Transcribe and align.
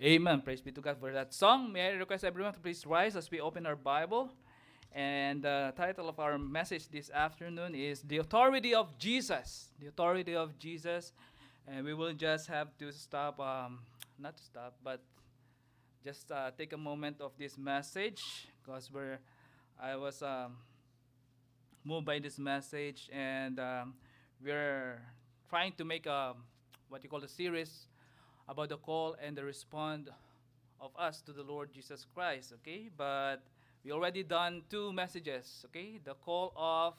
Amen. 0.00 0.40
Praise 0.40 0.60
be 0.60 0.72
to 0.72 0.80
God 0.80 0.96
for 0.98 1.12
that 1.12 1.32
song. 1.32 1.72
May 1.72 1.90
I 1.90 1.90
request 1.92 2.24
everyone 2.24 2.52
to 2.54 2.60
please 2.60 2.84
rise 2.86 3.14
as 3.14 3.30
we 3.30 3.40
open 3.40 3.66
our 3.66 3.76
Bible. 3.76 4.32
And 4.92 5.42
the 5.42 5.72
title 5.76 6.08
of 6.08 6.18
our 6.18 6.38
message 6.38 6.88
this 6.88 7.08
afternoon 7.10 7.74
is 7.74 8.02
The 8.02 8.18
Authority 8.18 8.74
of 8.74 8.98
Jesus. 8.98 9.68
The 9.78 9.88
Authority 9.88 10.34
of 10.34 10.58
Jesus. 10.58 11.12
And 11.68 11.84
we 11.84 11.94
will 11.94 12.14
just 12.14 12.48
have 12.48 12.76
to 12.78 12.90
stop, 12.90 13.38
um, 13.38 13.80
not 14.18 14.36
to 14.38 14.42
stop, 14.42 14.74
but 14.82 15.02
just 16.04 16.32
uh, 16.32 16.50
take 16.58 16.72
a 16.72 16.78
moment 16.78 17.20
of 17.20 17.32
this 17.38 17.56
message 17.56 18.48
because 18.60 18.90
we're, 18.90 19.20
I 19.80 19.94
was 19.94 20.20
um, 20.22 20.56
moved 21.84 22.06
by 22.06 22.18
this 22.18 22.38
message 22.40 23.08
and 23.12 23.60
um, 23.60 23.94
we're 24.42 25.00
trying 25.48 25.72
to 25.74 25.84
make 25.84 26.06
a, 26.06 26.34
what 26.88 27.04
you 27.04 27.10
call 27.10 27.22
a 27.22 27.28
series 27.28 27.86
about 28.52 28.68
the 28.68 28.76
call 28.76 29.16
and 29.24 29.34
the 29.34 29.42
respond 29.42 30.10
of 30.78 30.90
us 30.98 31.22
to 31.22 31.32
the 31.32 31.42
Lord 31.42 31.72
Jesus 31.72 32.06
Christ, 32.14 32.52
okay? 32.60 32.90
But 32.94 33.42
we 33.82 33.92
already 33.92 34.22
done 34.22 34.62
two 34.68 34.92
messages, 34.92 35.64
okay? 35.66 35.98
The 36.04 36.14
call 36.14 36.52
of 36.54 36.94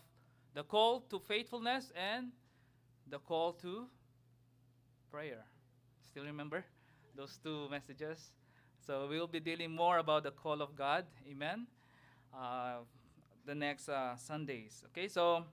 the 0.56 0.64
call 0.64 1.02
to 1.12 1.20
faithfulness 1.20 1.92
and 1.96 2.32
the 3.08 3.20
call 3.20 3.54
to 3.54 3.86
prayer. 5.12 5.46
Still 6.02 6.26
remember 6.26 6.66
those 7.16 7.38
two 7.44 7.70
messages? 7.70 8.32
So 8.86 9.08
we'll 9.08 9.28
be 9.28 9.40
dealing 9.40 9.72
more 9.72 10.00
about 10.00 10.24
the 10.24 10.32
call 10.32 10.60
of 10.60 10.76
God, 10.76 11.06
amen. 11.30 11.68
Uh, 12.34 12.78
the 13.46 13.54
next 13.54 13.90
uh, 13.90 14.16
Sundays, 14.16 14.84
okay? 14.88 15.08
So 15.08 15.46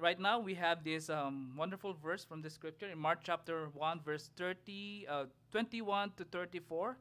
right 0.00 0.18
now 0.18 0.38
we 0.38 0.54
have 0.54 0.84
this 0.84 1.10
um, 1.10 1.52
wonderful 1.56 1.94
verse 1.94 2.24
from 2.24 2.42
the 2.42 2.50
scripture 2.50 2.88
in 2.88 2.98
Mark 2.98 3.20
chapter 3.22 3.68
1, 3.74 4.00
verse 4.04 4.30
30, 4.36 5.06
uh, 5.08 5.24
21 5.52 6.12
to 6.16 6.24
34. 6.24 6.96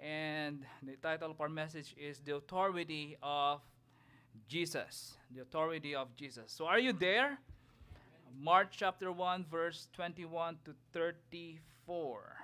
And 0.00 0.64
the 0.82 0.96
title 0.96 1.30
of 1.30 1.40
our 1.40 1.48
message 1.48 1.94
is 1.96 2.18
The 2.20 2.34
Authority 2.36 3.16
of 3.22 3.60
Jesus. 4.48 5.16
The 5.34 5.42
Authority 5.42 5.94
of 5.94 6.14
Jesus. 6.16 6.52
So 6.52 6.66
are 6.66 6.78
you 6.78 6.92
there? 6.92 7.38
Mark 8.40 8.68
chapter 8.70 9.12
1, 9.12 9.46
verse 9.50 9.88
21 9.92 10.58
to 10.64 10.74
34. 10.92 12.36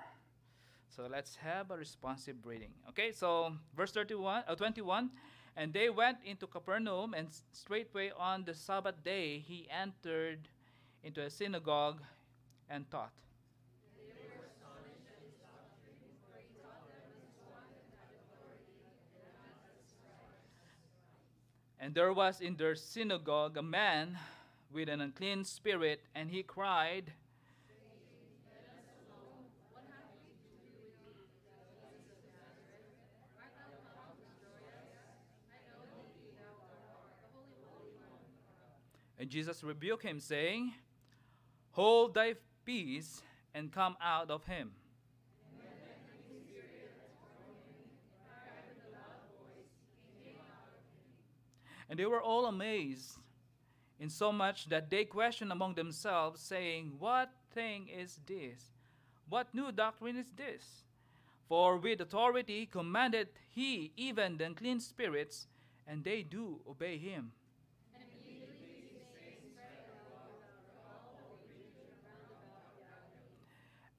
So 0.89 1.07
let's 1.09 1.35
have 1.37 1.71
a 1.71 1.77
responsive 1.77 2.35
reading. 2.45 2.71
Okay, 2.89 3.11
so 3.11 3.53
verse 3.75 3.91
31, 3.91 4.43
uh, 4.47 4.55
21. 4.55 5.09
And 5.55 5.73
they 5.73 5.89
went 5.89 6.17
into 6.25 6.47
Capernaum, 6.47 7.13
and 7.13 7.27
straightway 7.53 8.11
on 8.17 8.45
the 8.45 8.53
Sabbath 8.53 9.03
day 9.03 9.39
he 9.39 9.67
entered 9.69 10.39
into 11.03 11.21
a 11.21 11.29
synagogue 11.29 12.01
and 12.69 12.89
taught. 12.89 13.11
And 21.79 21.95
there 21.95 22.13
was 22.13 22.41
in 22.41 22.55
their 22.57 22.75
synagogue 22.75 23.57
a 23.57 23.63
man 23.63 24.17
with 24.71 24.89
an 24.89 25.01
unclean 25.01 25.43
spirit, 25.45 26.01
and 26.13 26.29
he 26.29 26.43
cried, 26.43 27.13
Jesus 39.29 39.63
rebuked 39.63 40.03
him, 40.03 40.19
saying, 40.19 40.73
Hold 41.71 42.15
thy 42.15 42.33
peace 42.65 43.21
and 43.53 43.71
come 43.71 43.95
out 44.01 44.31
of 44.31 44.45
him. 44.45 44.71
And 51.89 51.97
they 51.97 52.05
were 52.05 52.21
all 52.21 52.45
amazed, 52.45 53.17
in 53.99 54.09
so 54.09 54.31
much 54.31 54.69
that 54.69 54.91
they 54.91 55.05
questioned 55.05 55.51
among 55.51 55.73
themselves, 55.73 56.39
saying, 56.39 56.93
What 56.99 57.31
thing 57.53 57.87
is 57.87 58.19
this? 58.27 58.73
What 59.27 59.53
new 59.53 59.71
doctrine 59.71 60.17
is 60.17 60.31
this? 60.35 60.83
For 61.47 61.77
with 61.77 62.01
authority 62.01 62.67
commanded 62.67 63.29
he 63.49 63.91
even 63.97 64.37
the 64.37 64.45
unclean 64.45 64.79
spirits, 64.79 65.47
and 65.87 66.03
they 66.03 66.21
do 66.21 66.59
obey 66.69 66.97
him. 66.97 67.31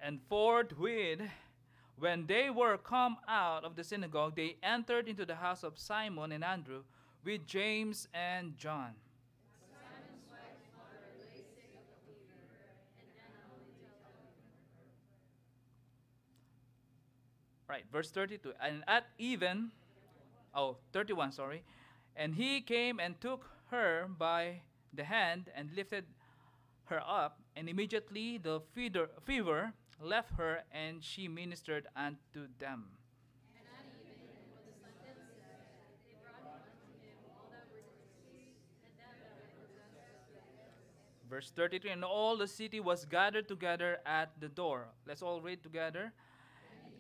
And 0.03 0.21
forthwith, 0.29 1.21
when 1.99 2.27
they 2.27 2.49
were 2.49 2.79
come 2.79 3.19
out 3.29 3.65
of 3.65 3.77
the 3.77 3.85
synagogue, 3.85 4.35
they 4.35 4.57
entered 4.63 5.09
into 5.09 5.27
the 5.27 5.35
house 5.35 5.63
of 5.63 5.79
Simon 5.79 6.33
and 6.33 6.43
Andrew 6.43 6.83
with 7.25 7.47
James 7.47 8.09
and 8.15 8.57
John. 8.57 8.95
Right, 17.69 17.85
verse 17.93 18.11
32. 18.11 18.53
And 18.61 18.83
at 18.89 19.07
even, 19.19 19.71
oh, 20.55 20.79
31, 20.93 21.31
sorry. 21.31 21.63
And 22.17 22.35
he 22.35 22.61
came 22.61 22.99
and 22.99 23.21
took 23.21 23.47
her 23.71 24.09
by 24.19 24.63
the 24.93 25.05
hand 25.05 25.51
and 25.55 25.71
lifted 25.77 26.05
her 26.87 27.01
up, 27.07 27.40
and 27.57 27.69
immediately 27.69 28.39
the 28.39 28.61
fever, 28.73 29.09
fever 29.25 29.73
left 30.01 30.33
her, 30.37 30.63
and 30.73 31.03
she 31.05 31.29
ministered 31.29 31.87
unto 31.97 32.49
them. 32.59 32.87
Verse 41.31 41.53
33 41.55 41.91
And 41.93 42.05
all 42.05 42.37
the 42.37 42.49
city 42.49 42.81
was 42.81 43.05
gathered 43.05 43.47
together 43.47 43.99
at 44.05 44.33
the 44.41 44.49
door. 44.49 44.89
Let's 45.07 45.23
all 45.23 45.41
read 45.41 45.63
together. 45.63 46.13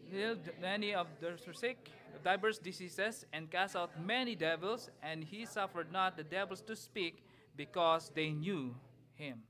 Healed 0.08 0.48
many 0.60 0.94
of 0.94 1.08
the 1.20 1.36
sick, 1.52 1.90
diverse 2.22 2.58
diseases, 2.58 3.26
and 3.32 3.50
cast 3.50 3.74
out 3.74 3.90
many 4.00 4.36
devils, 4.36 4.88
and 5.02 5.24
he 5.24 5.46
suffered 5.46 5.92
not 5.92 6.16
the 6.16 6.24
devils 6.24 6.60
to 6.62 6.76
speak 6.76 7.24
because 7.56 8.12
they 8.14 8.30
knew 8.30 8.74
him. 9.14 9.42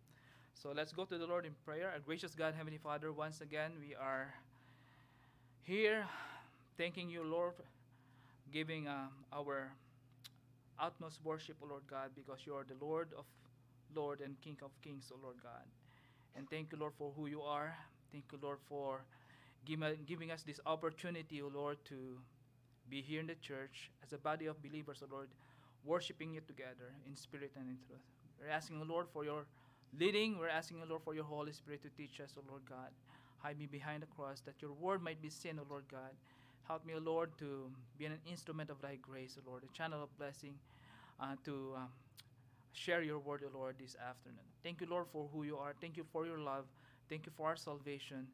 So 0.62 0.72
let's 0.76 0.92
go 0.92 1.06
to 1.06 1.16
the 1.16 1.26
Lord 1.26 1.46
in 1.46 1.52
prayer. 1.64 1.88
Our 1.90 2.00
gracious 2.00 2.34
God, 2.34 2.52
Heavenly 2.54 2.76
Father, 2.76 3.12
once 3.12 3.40
again, 3.40 3.72
we 3.80 3.94
are 3.94 4.34
here 5.62 6.04
thanking 6.76 7.08
you, 7.08 7.24
Lord, 7.24 7.54
giving 8.52 8.86
uh, 8.86 9.06
our 9.32 9.72
utmost 10.78 11.20
worship, 11.24 11.56
O 11.62 11.66
Lord 11.66 11.84
God, 11.88 12.10
because 12.14 12.40
you 12.44 12.54
are 12.54 12.66
the 12.68 12.76
Lord 12.84 13.08
of 13.16 13.24
Lord 13.94 14.20
and 14.20 14.38
King 14.42 14.58
of 14.62 14.70
Kings, 14.82 15.10
O 15.10 15.16
Lord 15.22 15.36
God. 15.42 15.64
And 16.36 16.46
thank 16.50 16.72
you, 16.72 16.78
Lord, 16.78 16.92
for 16.98 17.10
who 17.16 17.26
you 17.26 17.40
are. 17.40 17.74
Thank 18.12 18.24
you, 18.30 18.38
Lord, 18.42 18.58
for 18.68 19.00
giving 19.64 20.30
us 20.30 20.42
this 20.42 20.60
opportunity, 20.66 21.40
O 21.40 21.48
Lord, 21.48 21.78
to 21.86 22.18
be 22.90 23.00
here 23.00 23.20
in 23.20 23.28
the 23.28 23.36
church 23.36 23.90
as 24.04 24.12
a 24.12 24.18
body 24.18 24.44
of 24.44 24.62
believers, 24.62 25.02
O 25.02 25.06
Lord, 25.10 25.28
worshiping 25.86 26.34
you 26.34 26.42
together 26.46 26.92
in 27.06 27.16
spirit 27.16 27.52
and 27.56 27.66
in 27.66 27.78
truth. 27.86 28.04
We're 28.38 28.52
asking, 28.52 28.82
O 28.82 28.84
Lord, 28.84 29.06
for 29.10 29.24
your 29.24 29.46
leading. 29.98 30.38
We're 30.38 30.48
asking 30.48 30.78
you, 30.78 30.84
Lord, 30.88 31.02
for 31.02 31.14
your 31.14 31.24
Holy 31.24 31.52
Spirit 31.52 31.82
to 31.82 31.88
teach 31.90 32.20
us, 32.20 32.34
O 32.38 32.42
Lord 32.48 32.62
God. 32.68 32.90
Hide 33.38 33.58
me 33.58 33.66
behind 33.66 34.02
the 34.02 34.06
cross 34.06 34.40
that 34.42 34.60
your 34.60 34.72
word 34.72 35.02
might 35.02 35.22
be 35.22 35.30
seen, 35.30 35.58
O 35.58 35.66
Lord 35.68 35.84
God. 35.90 36.12
Help 36.68 36.84
me, 36.86 36.94
O 36.94 36.98
Lord, 36.98 37.30
to 37.38 37.70
be 37.98 38.04
an 38.04 38.18
instrument 38.30 38.70
of 38.70 38.80
thy 38.80 38.96
grace, 38.96 39.36
O 39.38 39.50
Lord, 39.50 39.62
a 39.64 39.76
channel 39.76 40.02
of 40.02 40.16
blessing 40.18 40.54
uh, 41.20 41.34
to 41.44 41.72
um, 41.76 41.88
share 42.72 43.02
your 43.02 43.18
word, 43.18 43.42
O 43.44 43.58
Lord, 43.58 43.76
this 43.80 43.96
afternoon. 43.96 44.38
Thank 44.62 44.80
you, 44.80 44.86
Lord, 44.88 45.06
for 45.12 45.28
who 45.32 45.42
you 45.42 45.56
are. 45.56 45.74
Thank 45.80 45.96
you 45.96 46.04
for 46.12 46.26
your 46.26 46.38
love. 46.38 46.66
Thank 47.08 47.26
you 47.26 47.32
for 47.36 47.48
our 47.48 47.56
salvation. 47.56 48.26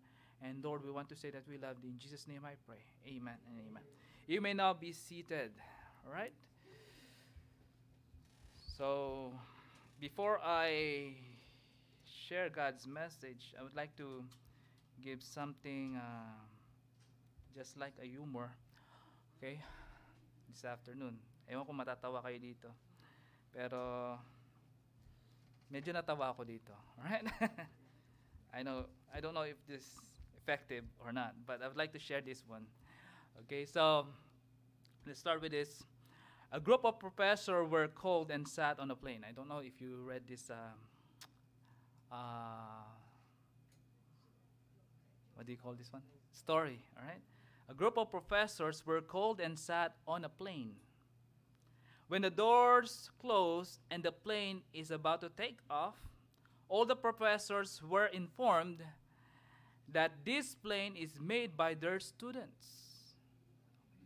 And 0.43 0.63
Lord, 0.63 0.85
we 0.85 0.91
want 0.91 1.09
to 1.09 1.17
say 1.17 1.31
that 1.31 1.43
we 1.49 1.57
love 1.57 1.77
thee. 1.83 1.89
In 1.89 1.99
Jesus' 1.99 2.29
name 2.29 2.43
I 2.45 2.53
pray. 2.67 2.83
Amen 3.07 3.37
and 3.49 3.59
amen. 3.71 3.83
You 4.27 4.41
may 4.41 4.53
now 4.53 4.75
be 4.75 4.93
seated. 4.93 5.51
All 6.07 6.13
right? 6.13 6.33
So, 8.77 9.33
before 9.99 10.41
I 10.45 11.15
share 12.27 12.51
God's 12.51 12.89
message, 12.89 13.55
I 13.59 13.63
would 13.63 13.77
like 13.77 13.95
to 13.99 14.25
give 14.99 15.23
something 15.23 15.95
uh, 15.95 16.43
just 17.55 17.79
like 17.79 17.95
a 18.03 18.07
humor. 18.07 18.51
Okay? 19.39 19.61
This 20.51 20.65
afternoon. 20.65 21.19
Ewan 21.47 21.63
ko 21.63 21.71
matatawa 21.71 22.19
kayo 22.27 22.43
dito. 22.43 22.75
Pero, 23.55 24.19
medyo 25.71 25.95
natawa 25.95 26.35
ako 26.35 26.43
dito. 26.43 26.75
Alright? 26.99 27.31
I 28.51 28.67
know, 28.67 28.91
I 29.15 29.23
don't 29.23 29.35
know 29.35 29.47
if 29.47 29.63
this 29.71 29.87
is 29.87 29.95
effective 30.35 30.83
or 30.99 31.15
not, 31.15 31.39
but 31.47 31.63
I 31.63 31.71
would 31.71 31.79
like 31.79 31.95
to 31.95 32.03
share 32.03 32.21
this 32.21 32.43
one. 32.43 32.67
Okay, 33.47 33.63
so, 33.71 34.11
let's 35.07 35.23
start 35.23 35.39
with 35.39 35.55
this. 35.55 35.87
A 36.51 36.59
group 36.59 36.83
of 36.83 36.99
professors 36.99 37.71
were 37.71 37.87
called 37.87 38.35
and 38.35 38.43
sat 38.49 38.83
on 38.83 38.91
a 38.91 38.99
plane. 38.99 39.23
I 39.23 39.31
don't 39.31 39.47
know 39.47 39.63
if 39.63 39.79
you 39.79 40.03
read 40.03 40.27
this 40.27 40.51
uh, 40.51 40.75
uh, 42.11 42.87
what 45.35 45.47
do 45.47 45.53
you 45.53 45.59
call 45.59 45.75
this 45.75 45.93
one? 45.93 46.03
Story, 46.33 46.81
all 46.97 47.07
right? 47.07 47.21
A 47.69 47.75
group 47.75 47.99
of 47.99 48.11
professors 48.11 48.87
were 48.87 49.01
called 49.01 49.41
and 49.41 49.59
sat 49.59 49.97
on 50.07 50.25
a 50.25 50.29
plane. 50.29 50.77
When 52.09 52.23
the 52.23 52.31
doors 52.31 53.11
closed 53.21 53.81
and 53.91 54.03
the 54.03 54.13
plane 54.13 54.63
is 54.73 54.91
about 54.91 55.21
to 55.23 55.29
take 55.29 55.59
off, 55.69 55.97
all 56.69 56.85
the 56.85 56.97
professors 56.97 57.83
were 57.83 58.07
informed 58.07 58.83
that 59.93 60.13
this 60.25 60.55
plane 60.55 60.95
is 60.97 61.21
made 61.21 61.57
by 61.57 61.75
their 61.75 61.99
students. 62.01 62.67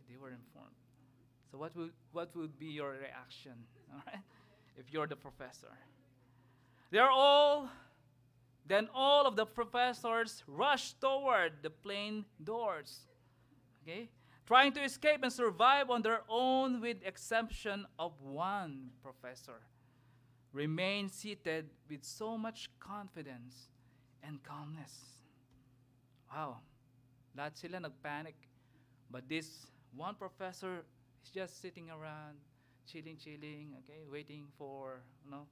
They 0.08 0.17
were 0.17 0.31
informed. 0.31 0.76
So 1.50 1.58
what 1.58 1.76
would 1.76 1.93
what 2.12 2.35
would 2.37 2.58
be 2.58 2.67
your 2.67 2.93
reaction, 2.93 3.52
all 3.93 4.02
right? 4.06 4.23
If 4.76 4.93
you're 4.93 5.06
the 5.06 5.17
professor. 5.17 5.73
They're 6.91 7.11
all 7.11 7.69
then 8.71 8.89
all 8.95 9.27
of 9.27 9.37
the 9.37 9.47
professors 9.47 10.45
rushed 10.47 11.01
toward 11.01 11.63
the 11.63 11.71
plane 11.71 12.25
doors. 12.43 13.09
Okay? 13.83 14.09
Trying 14.47 14.73
to 14.73 14.85
escape 14.85 15.23
and 15.23 15.33
survive 15.33 15.91
on 15.91 16.03
their 16.03 16.23
own 16.29 16.81
with 16.81 16.99
exception 17.05 17.87
of 17.99 18.13
one 18.21 18.91
professor. 19.03 19.61
remained 20.53 21.11
seated 21.11 21.71
with 21.89 22.05
so 22.05 22.37
much 22.37 22.69
confidence 22.81 23.69
and 24.23 24.43
calmness. 24.43 25.23
Wow. 26.33 26.59
Lahat 27.37 27.57
sila 27.57 27.79
nagpanic. 27.81 28.35
But 29.11 29.29
this 29.29 29.67
one 29.95 30.15
professor 30.15 30.83
is 31.23 31.31
just 31.31 31.61
sitting 31.61 31.91
around, 31.91 32.39
chilling, 32.87 33.17
chilling, 33.17 33.75
okay, 33.83 34.07
waiting 34.11 34.47
for, 34.59 35.03
you 35.25 35.31
know, 35.31 35.47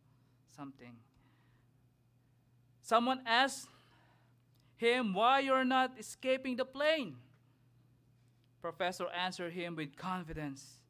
something. 0.55 0.95
Someone 2.89 3.21
asked 3.27 3.69
him 4.79 5.13
why 5.13 5.41
you're 5.41 5.63
not 5.63 5.99
escaping 5.99 6.57
the 6.57 6.65
plane. 6.65 7.17
Professor 8.63 9.09
answered 9.09 9.53
him 9.53 9.77
with 9.77 9.95
confidence. 9.95 10.81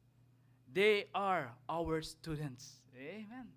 They 0.71 1.07
are 1.13 1.51
our 1.67 2.01
students. 2.01 2.75
Amen. 2.97 3.49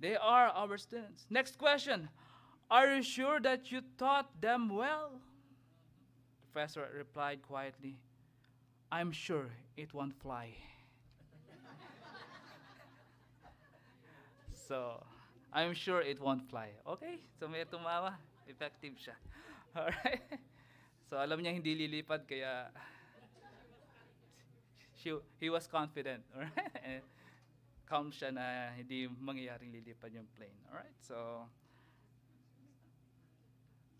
They 0.00 0.16
are 0.16 0.48
our 0.48 0.76
students. 0.76 1.24
Next 1.30 1.56
question. 1.56 2.08
Are 2.68 2.96
you 2.96 3.02
sure 3.04 3.38
that 3.38 3.70
you 3.70 3.82
taught 3.96 4.40
them 4.40 4.68
well? 4.68 5.20
Professor 6.52 6.88
replied 6.96 7.42
quietly, 7.42 7.94
I'm 8.90 9.12
sure 9.12 9.46
it 9.76 9.94
won't 9.94 10.20
fly. 10.20 10.50
so, 14.68 15.04
I'm 15.52 15.76
sure 15.76 16.00
it 16.00 16.16
won't 16.16 16.48
fly. 16.48 16.72
Okay? 16.88 17.20
So 17.38 17.46
may 17.46 17.68
tumawa. 17.68 18.16
Effective 18.48 18.96
siya. 18.96 19.16
Alright? 19.76 20.24
So 21.12 21.20
alam 21.20 21.44
niya 21.44 21.52
hindi 21.52 21.76
lilipad 21.76 22.24
kaya 22.24 22.72
she, 25.00 25.12
he 25.36 25.52
was 25.52 25.68
confident. 25.68 26.24
Alright? 26.34 26.76
And 26.80 27.04
calm 27.84 28.08
siya 28.08 28.32
na 28.32 28.72
hindi 28.72 29.04
mangyayaring 29.04 29.68
lilipad 29.68 30.08
yung 30.16 30.24
plane. 30.32 30.56
Alright? 30.72 30.96
So, 31.04 31.44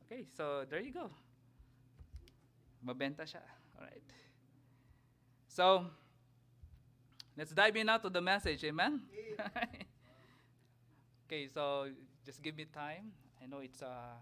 okay. 0.08 0.24
So, 0.32 0.64
there 0.64 0.80
you 0.80 0.96
go. 0.96 1.12
Mabenta 2.80 3.28
siya. 3.28 3.44
Alright. 3.76 4.08
So, 5.52 5.84
let's 7.36 7.52
dive 7.52 7.76
in 7.76 7.92
now 7.92 8.00
to 8.00 8.08
the 8.08 8.24
message. 8.24 8.64
Amen? 8.64 9.04
Okay, 11.32 11.48
so 11.48 11.88
just 12.28 12.44
give 12.44 12.60
me 12.60 12.68
time. 12.68 13.08
I 13.40 13.48
know 13.48 13.64
it's 13.64 13.80
uh, 13.80 14.20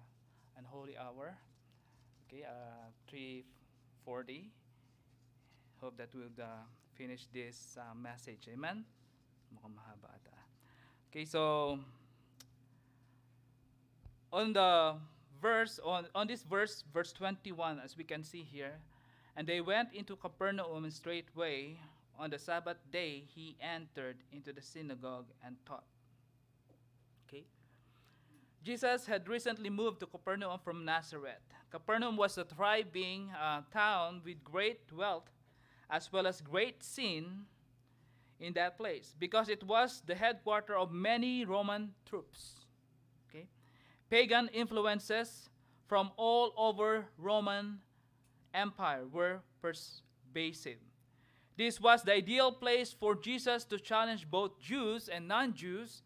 an 0.54 0.62
holy 0.62 0.94
hour. 0.94 1.34
Okay, 2.30 2.46
uh, 2.46 2.86
3:40. 3.10 4.46
Hope 5.82 5.98
that 5.98 6.14
we'll 6.14 6.30
uh, 6.38 6.62
finish 6.94 7.26
this 7.34 7.74
uh, 7.74 7.98
message. 7.98 8.46
Amen. 8.46 8.86
Okay, 11.10 11.26
so 11.26 11.82
on 14.30 14.54
the 14.54 14.94
verse 15.42 15.82
on 15.82 16.06
on 16.14 16.30
this 16.30 16.46
verse 16.46 16.86
verse 16.94 17.10
21 17.10 17.82
as 17.82 17.98
we 17.98 18.06
can 18.06 18.22
see 18.22 18.46
here 18.46 18.78
and 19.34 19.50
they 19.50 19.58
went 19.58 19.90
into 19.98 20.14
Capernaum 20.14 20.86
and 20.86 20.94
straightway 20.94 21.74
on 22.14 22.30
the 22.30 22.38
Sabbath 22.38 22.78
day 22.94 23.26
he 23.34 23.58
entered 23.58 24.22
into 24.30 24.54
the 24.54 24.62
synagogue 24.62 25.26
and 25.42 25.58
taught? 25.66 25.82
Jesus 28.62 29.06
had 29.06 29.28
recently 29.28 29.70
moved 29.70 30.00
to 30.00 30.06
Capernaum 30.06 30.58
from 30.62 30.84
Nazareth. 30.84 31.40
Capernaum 31.70 32.16
was 32.16 32.36
a 32.36 32.44
thriving 32.44 33.30
uh, 33.40 33.62
town 33.72 34.20
with 34.24 34.44
great 34.44 34.80
wealth 34.92 35.30
as 35.88 36.12
well 36.12 36.26
as 36.26 36.40
great 36.40 36.82
sin 36.82 37.46
in 38.38 38.52
that 38.54 38.76
place 38.76 39.14
because 39.18 39.48
it 39.48 39.62
was 39.64 40.02
the 40.06 40.14
headquarters 40.14 40.76
of 40.78 40.92
many 40.92 41.44
Roman 41.44 41.92
troops. 42.04 42.66
Okay? 43.28 43.46
Pagan 44.10 44.48
influences 44.52 45.48
from 45.86 46.10
all 46.16 46.52
over 46.56 47.06
Roman 47.18 47.78
Empire 48.52 49.06
were 49.10 49.40
pervasive. 49.60 50.78
This 51.56 51.80
was 51.80 52.02
the 52.02 52.14
ideal 52.14 52.52
place 52.52 52.92
for 52.92 53.14
Jesus 53.14 53.64
to 53.64 53.78
challenge 53.78 54.30
both 54.30 54.58
Jews 54.60 55.08
and 55.08 55.28
non-Jews 55.28 56.02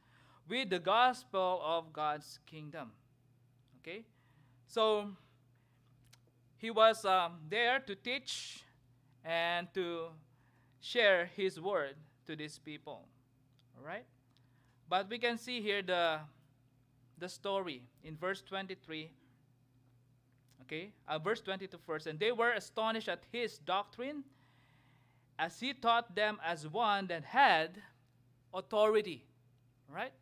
with 0.48 0.70
the 0.70 0.78
gospel 0.78 1.60
of 1.64 1.92
God's 1.92 2.38
kingdom. 2.46 2.90
Okay? 3.80 4.04
So, 4.66 5.10
he 6.56 6.70
was 6.70 7.04
um, 7.04 7.32
there 7.48 7.78
to 7.80 7.94
teach 7.94 8.62
and 9.24 9.68
to 9.74 10.06
share 10.80 11.26
his 11.36 11.60
word 11.60 11.94
to 12.26 12.36
these 12.36 12.58
people. 12.58 13.06
All 13.76 13.86
right? 13.86 14.04
But 14.88 15.08
we 15.10 15.18
can 15.18 15.38
see 15.38 15.60
here 15.60 15.82
the, 15.82 16.20
the 17.18 17.28
story 17.28 17.82
in 18.02 18.16
verse 18.16 18.42
23. 18.42 19.10
Okay? 20.62 20.92
Uh, 21.06 21.18
verse 21.18 21.40
22 21.40 21.78
first. 21.86 22.06
And 22.06 22.18
they 22.18 22.32
were 22.32 22.52
astonished 22.52 23.08
at 23.08 23.24
his 23.32 23.58
doctrine 23.58 24.24
as 25.38 25.58
he 25.60 25.74
taught 25.74 26.14
them 26.14 26.38
as 26.44 26.68
one 26.68 27.06
that 27.08 27.24
had 27.24 27.82
authority. 28.52 29.24
Right? 29.88 30.12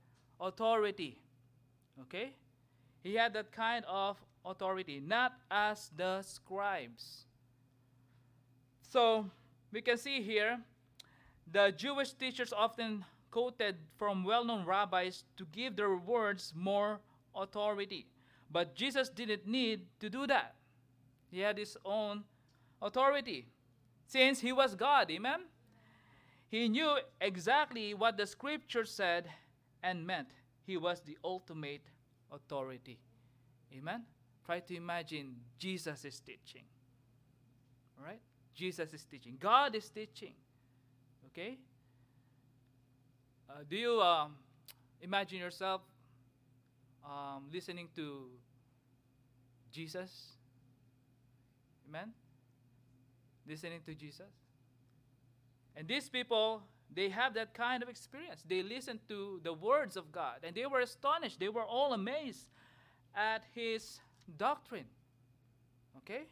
Authority. 0.42 1.18
Okay? 2.02 2.34
He 3.02 3.14
had 3.14 3.32
that 3.34 3.52
kind 3.52 3.84
of 3.88 4.18
authority, 4.44 5.00
not 5.00 5.34
as 5.50 5.90
the 5.96 6.22
scribes. 6.22 7.24
So, 8.90 9.30
we 9.72 9.80
can 9.80 9.96
see 9.96 10.20
here 10.20 10.58
the 11.50 11.72
Jewish 11.74 12.12
teachers 12.12 12.52
often 12.52 13.04
quoted 13.30 13.76
from 13.96 14.24
well 14.24 14.44
known 14.44 14.66
rabbis 14.66 15.24
to 15.36 15.46
give 15.52 15.76
their 15.76 15.96
words 15.96 16.52
more 16.54 17.00
authority. 17.34 18.06
But 18.50 18.74
Jesus 18.74 19.08
didn't 19.08 19.46
need 19.46 19.86
to 20.00 20.10
do 20.10 20.26
that. 20.26 20.54
He 21.30 21.40
had 21.40 21.56
his 21.56 21.76
own 21.84 22.24
authority 22.82 23.46
since 24.06 24.40
he 24.40 24.52
was 24.52 24.74
God. 24.74 25.10
Amen? 25.10 25.40
He 26.48 26.68
knew 26.68 26.98
exactly 27.18 27.94
what 27.94 28.18
the 28.18 28.26
scripture 28.26 28.84
said 28.84 29.30
and 29.82 30.06
meant 30.06 30.28
he 30.64 30.76
was 30.76 31.00
the 31.00 31.18
ultimate 31.24 31.82
authority. 32.30 32.98
Amen? 33.76 34.02
Try 34.44 34.60
to 34.60 34.76
imagine 34.76 35.36
Jesus 35.58 36.04
is 36.04 36.20
teaching. 36.20 36.64
All 37.98 38.04
right? 38.04 38.20
Jesus 38.54 38.92
is 38.92 39.04
teaching. 39.04 39.36
God 39.40 39.74
is 39.74 39.88
teaching. 39.88 40.34
Okay? 41.26 41.58
Uh, 43.48 43.54
do 43.68 43.76
you 43.76 44.00
um, 44.00 44.34
imagine 45.00 45.38
yourself 45.38 45.80
um, 47.04 47.44
listening 47.52 47.88
to 47.96 48.26
Jesus? 49.70 50.36
Amen? 51.88 52.12
Listening 53.46 53.80
to 53.86 53.94
Jesus? 53.94 54.30
And 55.74 55.88
these 55.88 56.08
people 56.08 56.62
they 56.94 57.08
have 57.08 57.34
that 57.34 57.54
kind 57.54 57.82
of 57.82 57.88
experience. 57.88 58.42
They 58.48 58.62
listened 58.62 59.00
to 59.08 59.40
the 59.42 59.52
words 59.52 59.96
of 59.96 60.12
God 60.12 60.36
and 60.42 60.54
they 60.54 60.66
were 60.66 60.80
astonished. 60.80 61.40
They 61.40 61.48
were 61.48 61.64
all 61.64 61.92
amazed 61.92 62.48
at 63.14 63.42
his 63.54 64.00
doctrine. 64.36 64.86
Okay? 65.98 66.22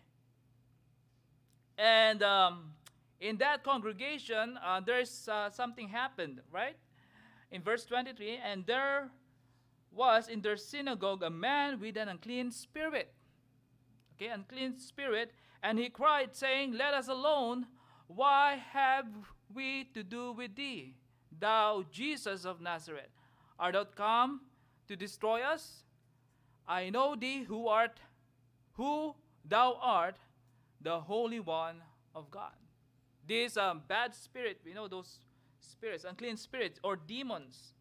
And 1.79 2.23
um, 2.23 2.73
in 3.21 3.39
that 3.39 3.65
congregation, 3.65 4.59
uh, 4.65 4.81
there's 4.81 5.29
uh, 5.29 5.51
something 5.51 5.89
happened, 5.89 6.41
right? 6.51 6.77
In 7.51 7.63
verse 7.63 7.85
23, 7.85 8.39
and 8.45 8.67
there 8.67 9.11
was 9.93 10.29
in 10.29 10.41
their 10.41 10.57
synagogue 10.57 11.23
a 11.23 11.31
man 11.31 11.81
with 11.81 11.97
an 11.97 12.09
unclean 12.09 12.51
spirit. 12.51 13.13
Okay, 14.15 14.29
unclean 14.29 14.79
spirit. 14.79 15.33
And 15.63 15.79
he 15.79 15.89
cried, 15.89 16.35
saying, 16.35 16.73
Let 16.73 16.95
us 16.95 17.09
alone. 17.09 17.67
Why 18.07 18.63
have 18.73 19.07
we 19.55 19.85
to 19.95 20.03
do 20.03 20.33
with 20.33 20.57
thee, 20.57 20.97
thou 21.39 21.85
Jesus 21.91 22.45
of 22.45 22.61
Nazareth? 22.61 23.11
Art 23.59 23.75
thou 23.75 23.85
come 23.85 24.41
to 24.89 24.97
destroy 24.97 25.43
us? 25.43 25.85
I 26.67 26.91
know 26.91 27.17
thee 27.17 27.43
who 27.43 27.69
art, 27.69 27.99
who 28.75 29.15
thou 29.45 29.79
art 29.81 30.17
the 30.81 31.01
Holy 31.01 31.41
One 31.41 31.83
of 32.15 32.31
God. 32.31 32.53
These 33.27 33.57
um, 33.57 33.83
bad 33.87 34.15
spirit, 34.15 34.61
we 34.65 34.73
know 34.73 34.89
those 34.89 35.19
spirits, 35.61 36.05
unclean 36.05 36.37
spirits 36.37 36.81
or 36.83 36.97
demons, 36.97 37.75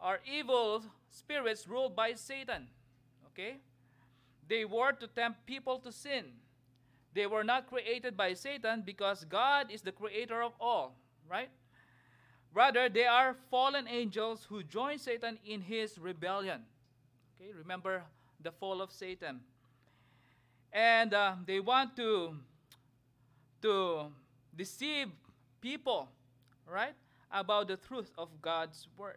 are 0.00 0.20
evil 0.30 0.84
spirits 1.10 1.66
ruled 1.66 1.96
by 1.96 2.14
Satan. 2.14 2.68
Okay? 3.28 3.56
They 4.48 4.64
were 4.64 4.92
to 4.92 5.06
tempt 5.06 5.46
people 5.46 5.78
to 5.80 5.92
sin. 5.92 6.24
They 7.16 7.26
were 7.26 7.44
not 7.44 7.66
created 7.66 8.14
by 8.14 8.34
Satan 8.34 8.82
because 8.84 9.24
God 9.24 9.70
is 9.70 9.80
the 9.80 9.90
creator 9.90 10.42
of 10.42 10.52
all, 10.60 10.94
right? 11.26 11.48
Rather, 12.52 12.90
they 12.90 13.06
are 13.06 13.34
fallen 13.50 13.88
angels 13.88 14.44
who 14.46 14.62
join 14.62 14.98
Satan 14.98 15.38
in 15.46 15.62
his 15.62 15.98
rebellion. 15.98 16.60
Okay, 17.34 17.52
remember 17.56 18.02
the 18.42 18.52
fall 18.52 18.82
of 18.82 18.92
Satan. 18.92 19.40
And 20.74 21.14
uh, 21.14 21.36
they 21.46 21.58
want 21.58 21.96
to, 21.96 22.34
to 23.62 24.12
deceive 24.54 25.08
people, 25.62 26.10
right, 26.70 26.92
about 27.32 27.68
the 27.68 27.78
truth 27.78 28.10
of 28.18 28.28
God's 28.42 28.88
word. 28.98 29.16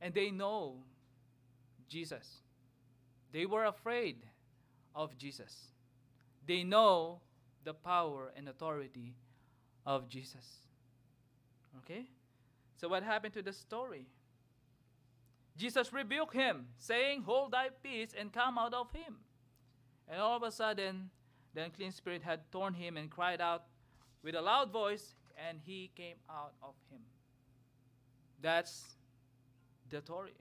And 0.00 0.12
they 0.12 0.32
know 0.32 0.74
Jesus. 1.88 2.40
They 3.30 3.46
were 3.46 3.66
afraid 3.66 4.16
of 4.92 5.16
Jesus. 5.16 5.71
They 6.46 6.64
know 6.64 7.20
the 7.64 7.74
power 7.74 8.32
and 8.36 8.48
authority 8.48 9.14
of 9.86 10.08
Jesus. 10.08 10.66
Okay? 11.78 12.06
So, 12.76 12.88
what 12.88 13.02
happened 13.02 13.34
to 13.34 13.42
the 13.42 13.52
story? 13.52 14.06
Jesus 15.56 15.92
rebuked 15.92 16.34
him, 16.34 16.66
saying, 16.78 17.22
Hold 17.22 17.52
thy 17.52 17.68
peace 17.82 18.14
and 18.18 18.32
come 18.32 18.58
out 18.58 18.74
of 18.74 18.90
him. 18.92 19.16
And 20.08 20.20
all 20.20 20.36
of 20.36 20.42
a 20.42 20.50
sudden, 20.50 21.10
the 21.54 21.62
unclean 21.62 21.92
spirit 21.92 22.22
had 22.22 22.50
torn 22.50 22.74
him 22.74 22.96
and 22.96 23.10
cried 23.10 23.40
out 23.40 23.64
with 24.22 24.34
a 24.34 24.40
loud 24.40 24.72
voice, 24.72 25.14
and 25.48 25.58
he 25.64 25.90
came 25.94 26.16
out 26.30 26.54
of 26.62 26.74
him. 26.90 27.00
That's 28.40 28.82
the 29.90 29.98
authority. 29.98 30.34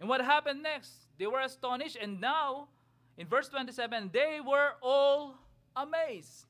And 0.00 0.08
what 0.08 0.20
happened 0.20 0.62
next? 0.62 0.92
They 1.18 1.26
were 1.26 1.40
astonished, 1.40 1.96
and 2.00 2.20
now, 2.20 2.68
in 3.18 3.26
verse 3.26 3.50
27, 3.50 4.10
they 4.14 4.38
were 4.38 4.78
all 4.80 5.34
amazed. 5.74 6.46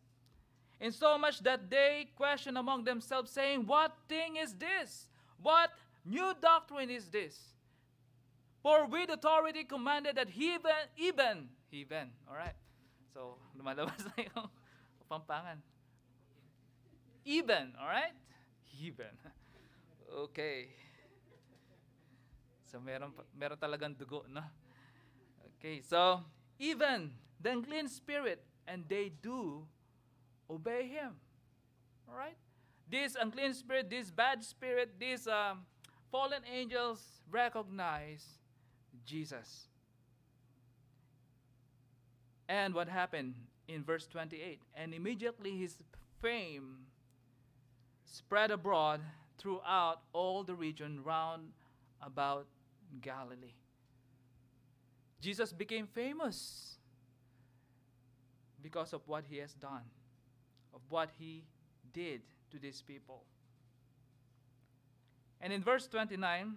In 0.78 0.92
so 0.92 1.16
much 1.16 1.40
that 1.40 1.70
they 1.70 2.12
questioned 2.14 2.58
among 2.58 2.84
themselves, 2.84 3.32
saying, 3.32 3.66
What 3.66 3.96
thing 4.06 4.36
is 4.36 4.52
this? 4.52 5.08
What 5.40 5.70
new 6.04 6.36
doctrine 6.40 6.90
is 6.90 7.08
this? 7.08 7.34
For 8.62 8.84
with 8.84 9.08
authority 9.08 9.64
commanded 9.64 10.16
that 10.16 10.28
even, 10.36 10.84
even, 10.96 11.48
even, 11.72 12.12
alright? 12.28 12.54
So, 13.14 13.40
lumalabas 13.58 14.04
na 14.04 14.28
yung 14.28 14.46
pampangan. 15.10 15.64
Even, 17.24 17.72
alright? 17.80 18.14
Even. 18.76 19.16
Okay. 20.08 20.72
So, 22.64 22.80
meron, 22.80 23.12
meron 23.36 23.60
talagang 23.60 23.92
dugo, 23.92 24.24
no? 24.24 24.40
Okay, 25.60 25.84
so, 25.84 26.24
even 26.58 27.12
the 27.40 27.50
unclean 27.50 27.88
spirit, 27.88 28.42
and 28.66 28.84
they 28.88 29.12
do 29.22 29.66
obey 30.50 30.88
him. 30.88 31.14
Alright? 32.08 32.36
This 32.90 33.16
unclean 33.20 33.54
spirit, 33.54 33.90
this 33.90 34.10
bad 34.10 34.42
spirit, 34.42 34.94
these 34.98 35.26
um, 35.26 35.66
fallen 36.10 36.42
angels 36.50 37.02
recognize 37.30 38.24
Jesus. 39.04 39.68
And 42.48 42.74
what 42.74 42.88
happened 42.88 43.34
in 43.68 43.84
verse 43.84 44.06
28? 44.06 44.60
And 44.74 44.94
immediately 44.94 45.58
his 45.58 45.74
fame 46.22 46.86
spread 48.06 48.50
abroad 48.50 49.00
throughout 49.36 50.00
all 50.12 50.42
the 50.42 50.54
region 50.54 51.02
round 51.04 51.52
about 52.00 52.46
Galilee. 53.02 53.54
Jesus 55.20 55.52
became 55.52 55.86
famous 55.86 56.78
because 58.62 58.92
of 58.92 59.02
what 59.06 59.24
he 59.28 59.38
has 59.38 59.54
done, 59.54 59.82
of 60.74 60.80
what 60.88 61.10
he 61.18 61.44
did 61.92 62.22
to 62.50 62.58
these 62.58 62.82
people. 62.82 63.22
And 65.40 65.52
in 65.52 65.62
verse 65.62 65.86
29, 65.86 66.54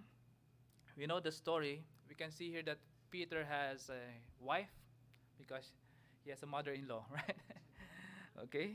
we 0.96 1.06
know 1.06 1.20
the 1.20 1.32
story. 1.32 1.82
We 2.08 2.14
can 2.14 2.30
see 2.30 2.50
here 2.50 2.62
that 2.64 2.78
Peter 3.10 3.44
has 3.44 3.90
a 3.90 4.44
wife 4.44 4.70
because 5.38 5.72
he 6.24 6.30
has 6.30 6.42
a 6.42 6.46
mother 6.46 6.72
in 6.72 6.88
law, 6.88 7.04
right? 7.12 7.36
okay? 8.44 8.72